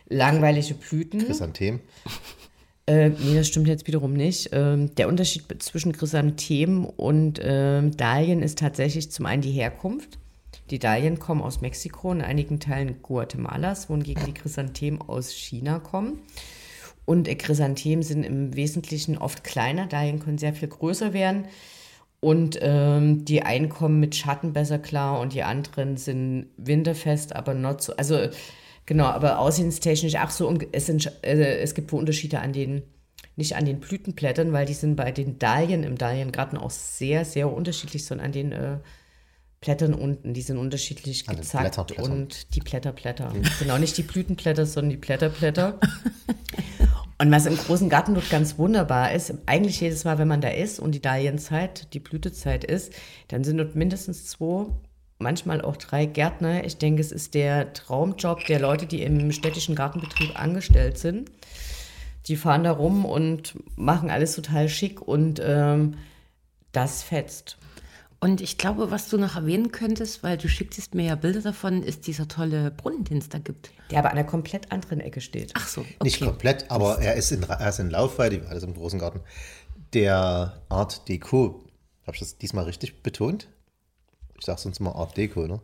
langweilige 0.08 0.74
Blüten. 0.74 1.24
Chrysanthemen. 1.24 1.80
Äh, 2.86 3.10
nee, 3.10 3.34
das 3.34 3.48
stimmt 3.48 3.68
jetzt 3.68 3.86
wiederum 3.86 4.14
nicht. 4.14 4.48
Ähm, 4.52 4.94
der 4.94 5.08
Unterschied 5.08 5.44
zwischen 5.62 5.92
Chrysanthemen 5.92 6.86
und 6.86 7.38
ähm, 7.42 7.94
Dahlien 7.96 8.42
ist 8.42 8.58
tatsächlich 8.58 9.10
zum 9.10 9.26
einen 9.26 9.42
die 9.42 9.50
Herkunft. 9.50 10.18
Die 10.70 10.78
Dahlien 10.78 11.18
kommen 11.18 11.42
aus 11.42 11.60
Mexiko 11.60 12.10
und 12.10 12.22
einigen 12.22 12.60
Teilen 12.60 13.02
Guatemalas, 13.02 13.90
wohingegen 13.90 14.24
die 14.24 14.32
Chrysanthemen 14.32 15.02
aus 15.02 15.30
China 15.30 15.78
kommen. 15.78 16.20
Und 17.08 17.26
Chrysanthemen 17.38 18.02
sind 18.02 18.22
im 18.22 18.54
Wesentlichen 18.54 19.16
oft 19.16 19.42
kleiner, 19.42 19.86
Dahlien 19.86 20.18
können 20.18 20.36
sehr 20.36 20.52
viel 20.52 20.68
größer 20.68 21.14
werden. 21.14 21.46
Und 22.20 22.58
ähm, 22.60 23.24
die 23.24 23.40
einen 23.44 23.70
kommen 23.70 23.98
mit 23.98 24.14
Schatten 24.14 24.52
besser 24.52 24.78
klar 24.78 25.18
und 25.18 25.32
die 25.32 25.42
anderen 25.42 25.96
sind 25.96 26.48
winterfest, 26.58 27.34
aber 27.34 27.54
not 27.54 27.80
so. 27.80 27.96
Also 27.96 28.28
genau, 28.84 29.06
aber 29.06 29.38
aussehenstechnisch 29.38 30.16
auch 30.16 30.28
so. 30.28 30.46
und 30.46 30.66
Es, 30.72 30.84
sind, 30.84 31.10
äh, 31.22 31.60
es 31.60 31.74
gibt 31.74 31.92
wohl 31.92 32.00
Unterschiede 32.00 32.40
an 32.40 32.52
den, 32.52 32.82
nicht 33.36 33.56
an 33.56 33.64
den 33.64 33.80
Blütenblättern, 33.80 34.52
weil 34.52 34.66
die 34.66 34.74
sind 34.74 34.94
bei 34.94 35.10
den 35.10 35.38
Dahlien 35.38 35.84
im 35.84 35.96
Dahliengarten 35.96 36.58
auch 36.58 36.70
sehr, 36.70 37.24
sehr 37.24 37.50
unterschiedlich, 37.50 38.04
sondern 38.04 38.26
an 38.26 38.32
den 38.32 38.52
äh, 38.52 38.76
Blättern 39.62 39.94
unten. 39.94 40.34
Die 40.34 40.42
sind 40.42 40.58
unterschiedlich 40.58 41.26
An 41.26 41.36
gezackt 41.36 41.62
Blätterblättern. 41.62 42.12
und 42.12 42.54
die 42.54 42.60
Blätterblätter. 42.60 43.32
Genau, 43.60 43.78
nicht 43.78 43.96
die 43.96 44.02
Blütenblätter, 44.02 44.66
sondern 44.66 44.90
die 44.90 44.98
Blätterblätter. 44.98 45.80
Und 47.20 47.32
was 47.32 47.46
im 47.46 47.56
großen 47.56 47.88
Garten 47.88 48.14
dort 48.14 48.30
ganz 48.30 48.58
wunderbar 48.58 49.12
ist, 49.12 49.34
eigentlich 49.46 49.80
jedes 49.80 50.04
Mal, 50.04 50.18
wenn 50.18 50.28
man 50.28 50.40
da 50.40 50.50
ist 50.50 50.78
und 50.78 50.92
die 50.92 51.02
Dahlienzeit, 51.02 51.92
die 51.92 51.98
Blütezeit 51.98 52.62
ist, 52.62 52.92
dann 53.26 53.42
sind 53.42 53.58
dort 53.58 53.74
mindestens 53.74 54.26
zwei, 54.26 54.66
manchmal 55.18 55.60
auch 55.60 55.76
drei 55.76 56.06
Gärtner. 56.06 56.62
Ich 56.64 56.76
denke, 56.76 57.00
es 57.00 57.10
ist 57.10 57.34
der 57.34 57.72
Traumjob 57.72 58.46
der 58.46 58.60
Leute, 58.60 58.86
die 58.86 59.02
im 59.02 59.32
städtischen 59.32 59.74
Gartenbetrieb 59.74 60.40
angestellt 60.40 60.98
sind. 60.98 61.30
Die 62.26 62.36
fahren 62.36 62.62
da 62.62 62.70
rum 62.70 63.04
und 63.04 63.54
machen 63.74 64.10
alles 64.10 64.36
total 64.36 64.68
schick 64.68 65.02
und 65.02 65.40
ähm, 65.44 65.94
das 66.70 67.02
fetzt. 67.02 67.58
Und 68.20 68.40
ich 68.40 68.58
glaube, 68.58 68.90
was 68.90 69.08
du 69.08 69.16
noch 69.16 69.36
erwähnen 69.36 69.70
könntest, 69.70 70.24
weil 70.24 70.36
du 70.36 70.48
schicktest 70.48 70.94
mir 70.94 71.04
ja 71.04 71.14
Bilder 71.14 71.40
davon, 71.40 71.84
ist 71.84 72.08
dieser 72.08 72.26
tolle 72.26 72.72
Brunnen, 72.72 73.04
den 73.04 73.18
es 73.18 73.28
da 73.28 73.38
gibt. 73.38 73.70
Der 73.90 74.00
aber 74.00 74.10
an 74.10 74.18
einer 74.18 74.26
komplett 74.26 74.72
anderen 74.72 75.00
Ecke 75.00 75.20
steht. 75.20 75.52
Ach 75.54 75.68
so, 75.68 75.82
okay. 75.82 75.96
Nicht 76.02 76.20
komplett, 76.20 76.68
aber 76.70 76.98
er 77.00 77.14
ist 77.14 77.30
in, 77.30 77.44
er 77.44 77.68
ist 77.68 77.78
in 77.78 77.90
Laufweite, 77.90 78.44
alles 78.48 78.64
im 78.64 78.74
großen 78.74 78.98
Garten. 78.98 79.20
Der 79.92 80.60
Art 80.68 81.08
Deco, 81.08 81.64
habe 82.06 82.16
ich 82.16 82.20
das 82.20 82.38
diesmal 82.38 82.64
richtig 82.64 83.02
betont? 83.04 83.48
Ich 84.38 84.46
sage 84.46 84.60
sonst 84.60 84.80
mal 84.80 84.92
Art 84.92 85.16
Deco, 85.16 85.46
ne? 85.46 85.60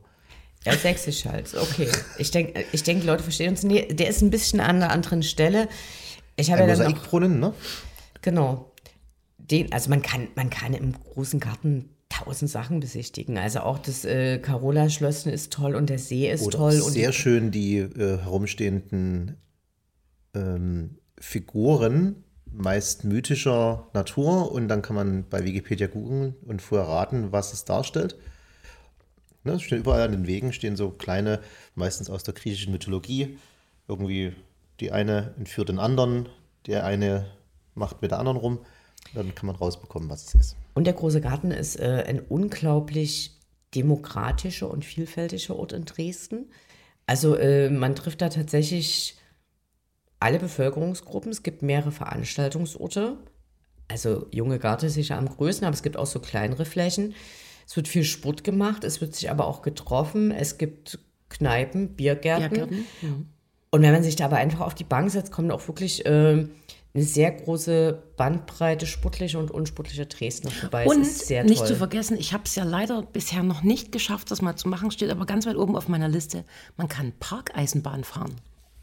Ja, 0.64 0.76
sächsisch 0.76 1.26
halt. 1.26 1.52
Okay. 1.54 1.88
Ich 2.18 2.30
denke, 2.30 2.64
ich 2.72 2.82
denk, 2.84 3.00
die 3.00 3.06
Leute 3.06 3.22
verstehen 3.22 3.50
uns. 3.50 3.64
Nee, 3.64 3.92
der 3.92 4.08
ist 4.08 4.22
ein 4.22 4.30
bisschen 4.30 4.60
an 4.60 4.76
einer 4.76 4.90
anderen 4.90 5.22
Stelle. 5.22 5.68
Ich 6.36 6.50
habe 6.50 6.62
Ein 6.62 6.68
ja 6.68 6.76
dann 6.76 6.84
noch, 6.84 6.90
Mosaikbrunnen, 6.94 7.40
ne? 7.40 7.52
genau. 8.22 8.72
Den, 9.38 9.72
also 9.72 9.90
man 9.90 10.00
kann, 10.00 10.28
man 10.36 10.48
kann 10.48 10.72
im 10.72 10.94
großen 11.02 11.38
Garten 11.38 11.90
tausend 12.08 12.50
Sachen 12.50 12.80
besichtigen. 12.80 13.38
Also 13.38 13.60
auch 13.60 13.78
das 13.78 14.04
äh, 14.04 14.38
Carola-Schlösschen 14.38 15.32
ist 15.32 15.52
toll 15.52 15.74
und 15.74 15.90
der 15.90 15.98
See 15.98 16.30
ist 16.30 16.42
Oder 16.42 16.58
toll. 16.58 16.80
Und 16.80 16.92
sehr 16.92 17.12
schön 17.12 17.50
die 17.50 17.78
äh, 17.78 18.18
herumstehenden 18.18 19.36
ähm, 20.34 20.98
Figuren, 21.18 22.24
meist 22.50 23.04
mythischer 23.04 23.88
Natur. 23.94 24.52
Und 24.52 24.68
dann 24.68 24.82
kann 24.82 24.96
man 24.96 25.28
bei 25.28 25.44
Wikipedia 25.44 25.86
googeln 25.86 26.34
und 26.46 26.62
vorher 26.62 26.88
raten, 26.88 27.32
was 27.32 27.52
es 27.52 27.64
darstellt. 27.64 28.16
Ne, 29.44 29.60
stehen 29.60 29.78
überall 29.78 30.02
an 30.02 30.12
den 30.12 30.26
Wegen 30.26 30.54
stehen 30.54 30.76
so 30.76 30.90
kleine, 30.90 31.40
meistens 31.74 32.08
aus 32.08 32.22
der 32.22 32.32
griechischen 32.32 32.72
Mythologie. 32.72 33.38
Irgendwie 33.88 34.32
die 34.80 34.90
eine 34.90 35.34
entführt 35.36 35.68
den 35.68 35.78
anderen, 35.78 36.28
der 36.66 36.84
eine 36.84 37.26
macht 37.74 38.00
mit 38.02 38.10
der 38.10 38.18
anderen 38.18 38.38
rum. 38.38 38.58
Dann 39.12 39.34
kann 39.34 39.46
man 39.46 39.56
rausbekommen, 39.56 40.08
was 40.08 40.26
es 40.26 40.34
ist. 40.34 40.56
und 40.74 40.86
der 40.86 40.94
große 40.94 41.20
Garten 41.20 41.50
ist 41.50 41.78
äh, 41.78 42.04
ein 42.06 42.20
unglaublich 42.20 43.38
demokratischer 43.74 44.70
und 44.70 44.84
vielfältiger 44.84 45.56
Ort 45.56 45.72
in 45.72 45.84
Dresden. 45.84 46.50
Also 47.06 47.36
äh, 47.36 47.70
man 47.70 47.94
trifft 47.94 48.22
da 48.22 48.28
tatsächlich 48.28 49.16
alle 50.20 50.38
Bevölkerungsgruppen. 50.38 51.30
Es 51.30 51.42
gibt 51.42 51.62
mehrere 51.62 51.92
Veranstaltungsorte. 51.92 53.18
Also 53.88 54.26
junge 54.30 54.58
Garten 54.58 54.86
ist 54.86 54.94
sicher 54.94 55.18
am 55.18 55.28
größten, 55.28 55.66
aber 55.66 55.74
es 55.74 55.82
gibt 55.82 55.96
auch 55.96 56.06
so 56.06 56.20
kleinere 56.20 56.64
Flächen. 56.64 57.14
Es 57.66 57.76
wird 57.76 57.88
viel 57.88 58.04
Sport 58.04 58.44
gemacht, 58.44 58.84
es 58.84 59.00
wird 59.00 59.14
sich 59.14 59.30
aber 59.30 59.46
auch 59.46 59.62
getroffen. 59.62 60.30
Es 60.30 60.56
gibt 60.56 60.98
Kneipen, 61.28 61.94
Biergärten. 61.94 62.68
Biergärten, 62.68 62.86
Und 63.70 63.82
wenn 63.82 63.92
man 63.92 64.02
sich 64.02 64.16
da 64.16 64.26
aber 64.26 64.36
einfach 64.36 64.60
auf 64.60 64.74
die 64.74 64.84
Bank 64.84 65.10
setzt, 65.10 65.32
kommt 65.32 65.50
auch 65.50 65.66
wirklich 65.68 66.06
äh, 66.06 66.46
eine 66.94 67.02
sehr 67.02 67.32
große 67.32 68.02
Bandbreite 68.16 68.86
sportlicher 68.86 69.40
und 69.40 69.50
unsportlicher 69.50 70.06
Dresdner 70.06 70.52
vorbei. 70.52 70.86
Und 70.86 71.02
es 71.02 71.16
ist 71.16 71.26
sehr 71.26 71.42
nicht 71.42 71.58
toll. 71.58 71.66
zu 71.66 71.76
vergessen, 71.76 72.16
ich 72.16 72.32
habe 72.32 72.44
es 72.46 72.54
ja 72.54 72.62
leider 72.62 73.02
bisher 73.02 73.42
noch 73.42 73.62
nicht 73.62 73.90
geschafft, 73.90 74.30
das 74.30 74.42
mal 74.42 74.54
zu 74.54 74.68
machen, 74.68 74.92
steht 74.92 75.10
aber 75.10 75.26
ganz 75.26 75.44
weit 75.46 75.56
oben 75.56 75.76
auf 75.76 75.88
meiner 75.88 76.08
Liste. 76.08 76.44
Man 76.76 76.88
kann 76.88 77.12
Parkeisenbahn 77.18 78.04
fahren. 78.04 78.36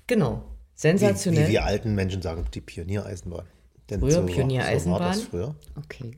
Genau. 0.08 0.44
Wie, 0.76 0.82
Sensationell. 0.82 1.48
wie 1.48 1.54
wir 1.54 1.64
alten 1.64 1.96
Menschen 1.96 2.22
sagen, 2.22 2.46
die 2.54 2.60
Pioniereisenbahn. 2.60 3.46
Denn 3.90 4.02
Früher 4.02 4.12
so 4.12 4.26
Pioniereisenbahn. 4.26 5.00
So 5.00 5.06
war 5.06 5.14
das 5.14 5.22
früher. 5.22 5.56
Okay. 5.78 6.12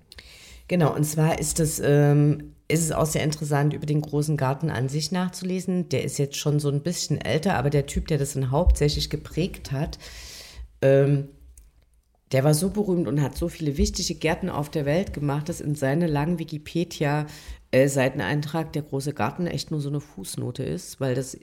Genau, 0.67 0.95
und 0.95 1.03
zwar 1.03 1.37
ist 1.37 1.59
das, 1.59 1.79
ähm, 1.83 2.55
ist 2.67 2.83
es 2.83 2.91
auch 2.91 3.05
sehr 3.05 3.23
interessant, 3.23 3.73
über 3.73 3.85
den 3.85 4.01
großen 4.01 4.35
Garten 4.35 4.71
an 4.71 4.89
sich 4.89 5.11
nachzulesen. 5.11 5.89
Der 5.89 6.03
ist 6.03 6.17
jetzt 6.17 6.37
schon 6.37 6.59
so 6.59 6.69
ein 6.69 6.81
bisschen 6.81 7.21
älter, 7.21 7.55
aber 7.55 7.69
der 7.69 7.85
Typ, 7.85 8.07
der 8.07 8.17
das 8.17 8.33
dann 8.33 8.49
hauptsächlich 8.49 9.11
geprägt 9.11 9.71
hat, 9.71 9.99
ähm, 10.81 11.27
der 12.33 12.43
war 12.43 12.53
so 12.55 12.69
berühmt 12.69 13.07
und 13.07 13.21
hat 13.21 13.37
so 13.37 13.47
viele 13.47 13.77
wichtige 13.77 14.15
Gärten 14.15 14.49
auf 14.49 14.69
der 14.69 14.85
Welt 14.85 15.13
gemacht, 15.13 15.47
dass 15.49 15.61
in 15.61 15.75
seiner 15.75 16.07
langen 16.07 16.39
Wikipedia-Seiteneintrag 16.39 18.73
der 18.73 18.81
große 18.81 19.13
Garten 19.13 19.45
echt 19.45 19.69
nur 19.69 19.79
so 19.79 19.89
eine 19.89 20.01
Fußnote 20.01 20.63
ist, 20.63 20.99
weil 20.99 21.13
das 21.13 21.37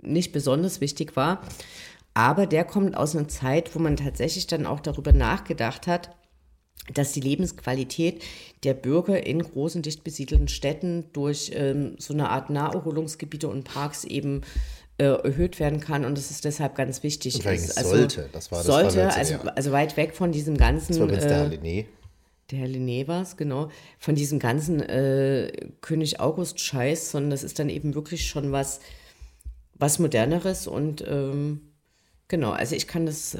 nicht 0.00 0.32
besonders 0.32 0.80
wichtig 0.80 1.14
war. 1.14 1.42
Aber 2.14 2.46
der 2.46 2.64
kommt 2.64 2.96
aus 2.96 3.14
einer 3.14 3.28
Zeit, 3.28 3.74
wo 3.74 3.78
man 3.78 3.96
tatsächlich 3.96 4.46
dann 4.46 4.64
auch 4.64 4.80
darüber 4.80 5.12
nachgedacht 5.12 5.86
hat, 5.86 6.16
dass 6.94 7.12
die 7.12 7.20
Lebensqualität 7.20 8.24
der 8.64 8.72
Bürger 8.72 9.26
in 9.26 9.42
großen, 9.42 9.82
dicht 9.82 10.04
besiedelten 10.04 10.48
Städten 10.48 11.12
durch 11.12 11.50
ähm, 11.54 11.96
so 11.98 12.14
eine 12.14 12.30
Art 12.30 12.48
Naherholungsgebiete 12.48 13.46
und 13.46 13.64
Parks 13.64 14.04
eben 14.04 14.40
äh, 14.40 14.46
erhöht 14.98 15.60
werden 15.60 15.80
kann 15.80 16.04
und 16.04 16.18
das 16.18 16.30
ist 16.30 16.44
deshalb 16.44 16.74
ganz 16.74 17.02
wichtig. 17.02 17.36
Und 17.36 17.46
ist. 17.46 17.78
Also, 17.78 17.90
sollte, 17.90 18.28
das 18.32 18.50
war 18.50 18.58
das 18.58 18.66
sollte, 18.66 18.96
war 18.96 19.04
jetzt 19.04 19.18
also, 19.18 19.48
also 19.50 19.72
weit 19.72 19.96
weg 19.96 20.14
von 20.14 20.32
diesem 20.32 20.56
ganzen. 20.56 20.88
Das 20.88 20.98
war 20.98 21.06
übrigens 21.06 21.26
der 21.26 21.36
äh, 21.36 21.40
Herr 21.40 21.50
Linné. 21.50 21.86
der 22.50 22.58
Herr 22.58 22.68
Linné 22.68 23.06
war 23.06 23.22
es, 23.22 23.36
genau, 23.36 23.70
von 23.98 24.16
diesem 24.16 24.40
ganzen 24.40 24.80
äh, 24.80 25.52
König 25.80 26.18
August-Scheiß, 26.18 27.12
sondern 27.12 27.30
das 27.30 27.44
ist 27.44 27.58
dann 27.60 27.68
eben 27.68 27.94
wirklich 27.94 28.28
schon 28.28 28.50
was, 28.50 28.80
was 29.74 30.00
Moderneres 30.00 30.66
und 30.66 31.04
ähm, 31.06 31.60
genau, 32.26 32.50
also 32.50 32.74
ich 32.74 32.88
kann 32.88 33.06
das, 33.06 33.38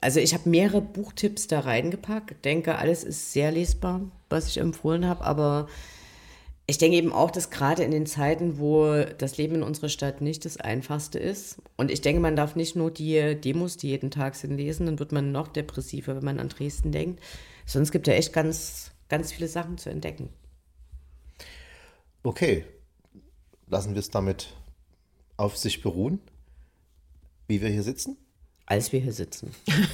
also 0.00 0.20
ich 0.20 0.32
habe 0.32 0.48
mehrere 0.48 0.80
Buchtipps 0.80 1.48
da 1.48 1.60
reingepackt, 1.60 2.44
denke, 2.44 2.78
alles 2.78 3.02
ist 3.02 3.32
sehr 3.32 3.50
lesbar, 3.50 4.00
was 4.28 4.46
ich 4.46 4.58
empfohlen 4.58 5.08
habe, 5.08 5.24
aber 5.24 5.68
ich 6.70 6.78
denke 6.78 6.96
eben 6.96 7.12
auch, 7.12 7.32
dass 7.32 7.50
gerade 7.50 7.82
in 7.82 7.90
den 7.90 8.06
Zeiten, 8.06 8.58
wo 8.60 9.04
das 9.18 9.36
Leben 9.36 9.56
in 9.56 9.62
unserer 9.64 9.88
Stadt 9.88 10.20
nicht 10.20 10.44
das 10.44 10.56
einfachste 10.56 11.18
ist, 11.18 11.56
und 11.76 11.90
ich 11.90 12.00
denke, 12.00 12.20
man 12.20 12.36
darf 12.36 12.54
nicht 12.54 12.76
nur 12.76 12.92
die 12.92 13.34
Demos, 13.34 13.76
die 13.76 13.88
jeden 13.88 14.12
Tag 14.12 14.36
sind, 14.36 14.56
lesen, 14.56 14.86
dann 14.86 15.00
wird 15.00 15.10
man 15.10 15.32
noch 15.32 15.48
depressiver, 15.48 16.14
wenn 16.14 16.24
man 16.24 16.38
an 16.38 16.48
Dresden 16.48 16.92
denkt. 16.92 17.20
Sonst 17.66 17.90
gibt 17.90 18.06
ja 18.06 18.14
echt 18.14 18.32
ganz, 18.32 18.92
ganz 19.08 19.32
viele 19.32 19.48
Sachen 19.48 19.78
zu 19.78 19.90
entdecken. 19.90 20.28
Okay, 22.22 22.64
lassen 23.66 23.94
wir 23.94 24.00
es 24.00 24.10
damit 24.10 24.54
auf 25.36 25.56
sich 25.56 25.82
beruhen, 25.82 26.20
wie 27.48 27.60
wir 27.60 27.68
hier 27.68 27.82
sitzen. 27.82 28.16
Als 28.66 28.92
wir 28.92 29.00
hier 29.00 29.12
sitzen. 29.12 29.50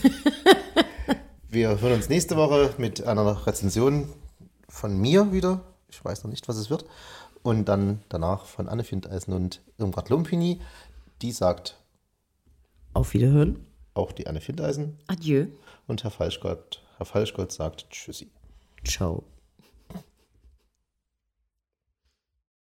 Wir 1.49 1.81
hören 1.81 1.95
uns 1.95 2.11
nächste 2.11 2.37
Woche 2.37 2.75
mit 2.77 3.05
einer 3.05 3.47
Rezension 3.47 4.13
von 4.69 5.01
mir 5.01 5.33
wieder. 5.33 5.76
Ich 5.89 6.05
weiß 6.05 6.25
noch 6.25 6.31
nicht, 6.31 6.49
was 6.49 6.57
es 6.57 6.71
wird. 6.71 6.85
Und 7.43 7.67
dann 7.67 8.03
danach 8.09 8.45
von 8.47 8.69
Anne 8.69 8.85
Findeisen 8.85 9.33
und 9.33 9.63
Irmgard 9.79 10.09
Lumpini. 10.11 10.61
Die 11.23 11.33
sagt 11.33 11.79
Auf 12.93 13.15
Wiederhören. 13.15 13.65
auch 13.95 14.13
die 14.13 14.27
Anne 14.27 14.41
Findeisen. 14.41 14.99
Adieu. 15.07 15.47
Und 15.87 16.03
Herr 16.05 16.11
Falschgott, 16.11 16.83
Herr 16.97 17.07
Falschgott 17.07 17.53
sagt 17.53 17.89
Tschüssi. 17.91 18.31
Ciao. 18.85 19.25